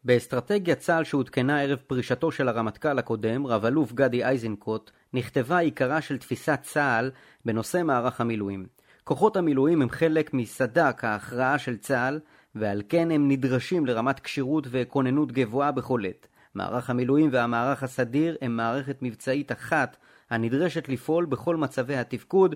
באסטרטגיית 0.04 0.78
צה"ל 0.78 1.04
שעודכנה 1.04 1.62
ערב 1.62 1.78
פרישתו 1.87 2.32
של 2.32 2.48
הרמטכ"ל 2.48 2.98
הקודם, 2.98 3.46
רב-אלוף 3.46 3.92
גדי 3.92 4.24
איזנקוט, 4.24 4.90
נכתבה 5.12 5.59
עיקרה 5.59 6.00
של 6.00 6.18
תפיסת 6.18 6.59
צה"ל 6.62 7.11
בנושא 7.44 7.82
מערך 7.85 8.20
המילואים. 8.20 8.75
כוחות 9.09 9.37
המילואים 9.37 9.83
הם 9.83 9.90
חלק 9.90 10.35
מסד"כ 10.35 11.05
ההכרעה 11.05 11.59
של 11.59 11.77
צה"ל, 11.77 12.21
ועל 12.55 12.83
כן 12.88 13.11
הם 13.11 13.29
נדרשים 13.29 13.87
לרמת 13.87 14.21
כשירות 14.21 14.66
וכוננות 14.71 15.33
גבוהה 15.33 15.73
בכל 15.73 16.01
עת. 16.07 16.27
מערך 16.55 16.90
המילואים 16.90 17.29
והמערך 17.33 17.83
הסדיר 17.83 18.37
הם 18.40 18.57
מערכת 18.57 19.02
מבצעית 19.02 19.52
אחת 19.52 19.96
הנדרשת 20.31 20.88
לפעול 20.88 21.25
בכל 21.25 21.57
מצבי 21.57 21.96
התפקוד 21.96 22.54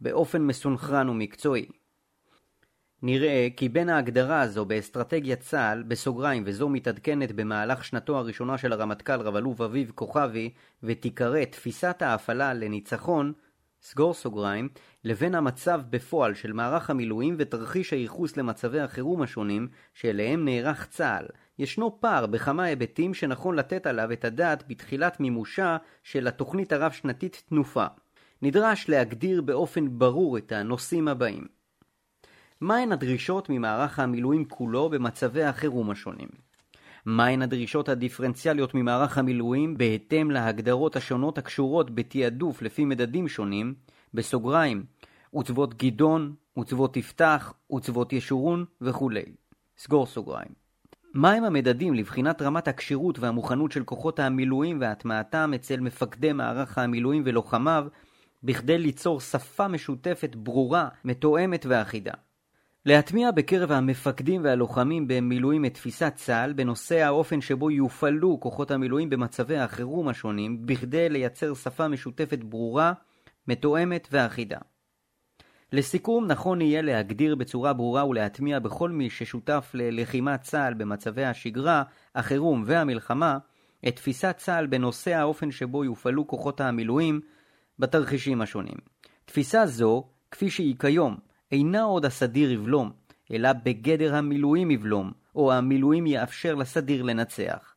באופן 0.00 0.42
מסונכרן 0.42 1.08
ומקצועי. 1.08 1.66
נראה 3.02 3.48
כי 3.56 3.68
בין 3.68 3.88
ההגדרה 3.88 4.40
הזו 4.40 4.64
באסטרטגיית 4.64 5.40
צה"ל, 5.40 5.82
בסוגריים 5.82 6.42
וזו 6.46 6.68
מתעדכנת 6.68 7.32
במהלך 7.32 7.84
שנתו 7.84 8.18
הראשונה 8.18 8.58
של 8.58 8.72
הרמטכ"ל 8.72 9.20
רב-אלוף 9.20 9.60
אביב 9.60 9.92
כוכבי, 9.94 10.50
ותיקרא 10.82 11.44
תפיסת 11.44 12.02
ההפעלה 12.02 12.54
לניצחון, 12.54 13.32
סגור 13.82 14.14
סוגריים, 14.14 14.68
לבין 15.04 15.34
המצב 15.34 15.80
בפועל 15.90 16.34
של 16.34 16.52
מערך 16.52 16.90
המילואים 16.90 17.34
ותרחיש 17.38 17.92
הייחוס 17.92 18.36
למצבי 18.36 18.80
החירום 18.80 19.22
השונים 19.22 19.68
שאליהם 19.94 20.44
נערך 20.44 20.86
צה"ל. 20.86 21.26
ישנו 21.58 22.00
פער 22.00 22.26
בכמה 22.26 22.64
היבטים 22.64 23.14
שנכון 23.14 23.56
לתת 23.56 23.86
עליו 23.86 24.12
את 24.12 24.24
הדעת 24.24 24.68
בתחילת 24.68 25.20
מימושה 25.20 25.76
של 26.02 26.26
התוכנית 26.26 26.72
הרב-שנתית 26.72 27.42
תנופה. 27.48 27.86
נדרש 28.42 28.88
להגדיר 28.88 29.42
באופן 29.42 29.98
ברור 29.98 30.38
את 30.38 30.52
הנושאים 30.52 31.08
הבאים. 31.08 31.46
מהן 32.60 32.92
הדרישות 32.92 33.48
ממערך 33.50 33.98
המילואים 33.98 34.44
כולו 34.44 34.90
במצבי 34.90 35.44
החירום 35.44 35.90
השונים? 35.90 36.49
מהן 37.10 37.42
הדרישות 37.42 37.88
הדיפרנציאליות 37.88 38.74
ממערך 38.74 39.18
המילואים 39.18 39.78
בהתאם 39.78 40.30
להגדרות 40.30 40.96
השונות 40.96 41.38
הקשורות 41.38 41.94
בתעדוף 41.94 42.62
לפי 42.62 42.84
מדדים 42.84 43.28
שונים, 43.28 43.74
בסוגריים, 44.14 44.84
עוצבות 45.30 45.74
גדעון, 45.82 46.34
עוצבות 46.54 46.96
יפתח, 46.96 47.52
עוצבות 47.66 48.12
ישורון 48.12 48.64
וכולי. 48.80 49.22
סגור 49.78 50.06
סוגריים. 50.06 50.48
מהם 51.14 51.44
המדדים 51.44 51.94
לבחינת 51.94 52.42
רמת 52.42 52.68
הכשירות 52.68 53.18
והמוכנות 53.18 53.72
של 53.72 53.84
כוחות 53.84 54.18
המילואים 54.18 54.80
והטמעתם 54.80 55.52
אצל 55.54 55.80
מפקדי 55.80 56.32
מערך 56.32 56.78
המילואים 56.78 57.22
ולוחמיו, 57.26 57.86
בכדי 58.42 58.78
ליצור 58.78 59.20
שפה 59.20 59.68
משותפת 59.68 60.36
ברורה, 60.36 60.88
מתואמת 61.04 61.66
ואחידה. 61.68 62.12
להטמיע 62.86 63.30
בקרב 63.30 63.72
המפקדים 63.72 64.44
והלוחמים 64.44 65.08
במילואים 65.08 65.64
את 65.64 65.74
תפיסת 65.74 66.12
צה"ל 66.16 66.52
בנושא 66.52 66.98
האופן 66.98 67.40
שבו 67.40 67.70
יופעלו 67.70 68.40
כוחות 68.40 68.70
המילואים 68.70 69.10
במצבי 69.10 69.58
החירום 69.58 70.08
השונים, 70.08 70.66
בכדי 70.66 71.08
לייצר 71.08 71.54
שפה 71.54 71.88
משותפת 71.88 72.38
ברורה, 72.38 72.92
מתואמת 73.48 74.08
ואחידה. 74.12 74.58
לסיכום, 75.72 76.26
נכון 76.26 76.60
יהיה 76.60 76.82
להגדיר 76.82 77.34
בצורה 77.34 77.72
ברורה 77.72 78.06
ולהטמיע 78.06 78.58
בכל 78.58 78.90
מי 78.90 79.10
ששותף 79.10 79.70
ללחימת 79.74 80.40
צה"ל 80.40 80.74
במצבי 80.74 81.24
השגרה, 81.24 81.82
החירום 82.14 82.62
והמלחמה, 82.66 83.38
את 83.88 83.96
תפיסת 83.96 84.34
צה"ל 84.38 84.66
בנושא 84.66 85.14
האופן 85.14 85.50
שבו 85.50 85.84
יופעלו 85.84 86.26
כוחות 86.26 86.60
המילואים 86.60 87.20
בתרחישים 87.78 88.40
השונים. 88.40 88.78
תפיסה 89.24 89.66
זו, 89.66 90.04
כפי 90.30 90.50
שהיא 90.50 90.76
כיום, 90.78 91.29
אינה 91.52 91.82
עוד 91.82 92.04
הסדיר 92.04 92.50
יבלום, 92.50 92.90
אלא 93.32 93.52
בגדר 93.52 94.14
המילואים 94.14 94.70
יבלום, 94.70 95.12
או 95.34 95.52
המילואים 95.52 96.06
יאפשר 96.06 96.54
לסדיר 96.54 97.02
לנצח. 97.02 97.74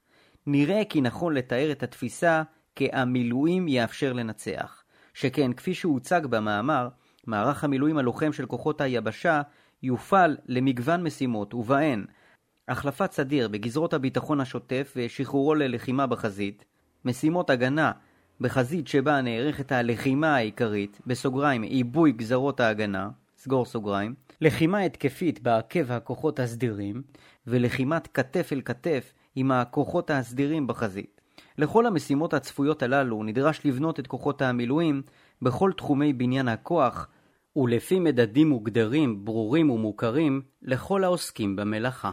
נראה 0.47 0.81
כי 0.89 1.01
נכון 1.01 1.33
לתאר 1.33 1.71
את 1.71 1.83
התפיסה 1.83 2.43
כ"המילואים 2.75 3.67
יאפשר 3.67 4.13
לנצח", 4.13 4.83
שכן 5.13 5.53
כפי 5.53 5.73
שהוצג 5.73 6.21
במאמר, 6.25 6.89
מערך 7.27 7.63
המילואים 7.63 7.97
הלוחם 7.97 8.33
של 8.33 8.45
כוחות 8.45 8.81
היבשה 8.81 9.41
יופעל 9.83 10.37
למגוון 10.47 11.03
משימות, 11.03 11.53
ובהן 11.53 12.05
החלפת 12.67 13.11
סדיר 13.11 13.47
בגזרות 13.47 13.93
הביטחון 13.93 14.41
השוטף 14.41 14.93
ושחרורו 14.95 15.55
ללחימה 15.55 16.07
בחזית, 16.07 16.65
משימות 17.05 17.49
הגנה 17.49 17.91
בחזית 18.41 18.87
שבה 18.87 19.21
נערכת 19.21 19.71
הלחימה 19.71 20.35
העיקרית, 20.35 21.01
בסוגריים 21.07 21.61
עיבוי 21.61 22.11
גזרות 22.11 22.59
ההגנה, 22.59 23.09
סגור 23.43 23.65
סוגריים, 23.65 24.13
לחימה 24.41 24.79
התקפית 24.79 25.43
בעקב 25.43 25.91
הכוחות 25.91 26.39
הסדירים, 26.39 27.01
ולחימת 27.47 28.07
כתף 28.07 28.49
אל 28.51 28.61
כתף 28.65 29.13
עם 29.35 29.51
הכוחות 29.51 30.09
הסדירים 30.09 30.67
בחזית. 30.67 31.21
לכל 31.57 31.85
המשימות 31.85 32.33
הצפויות 32.33 32.83
הללו 32.83 33.23
נדרש 33.23 33.65
לבנות 33.65 33.99
את 33.99 34.07
כוחות 34.07 34.41
המילואים 34.41 35.01
בכל 35.41 35.71
תחומי 35.77 36.13
בניין 36.13 36.47
הכוח, 36.47 37.07
ולפי 37.55 37.99
מדדים 37.99 38.49
מוגדרים, 38.49 39.25
ברורים 39.25 39.69
ומוכרים 39.69 40.41
לכל 40.61 41.03
העוסקים 41.03 41.55
במלאכה. 41.55 42.11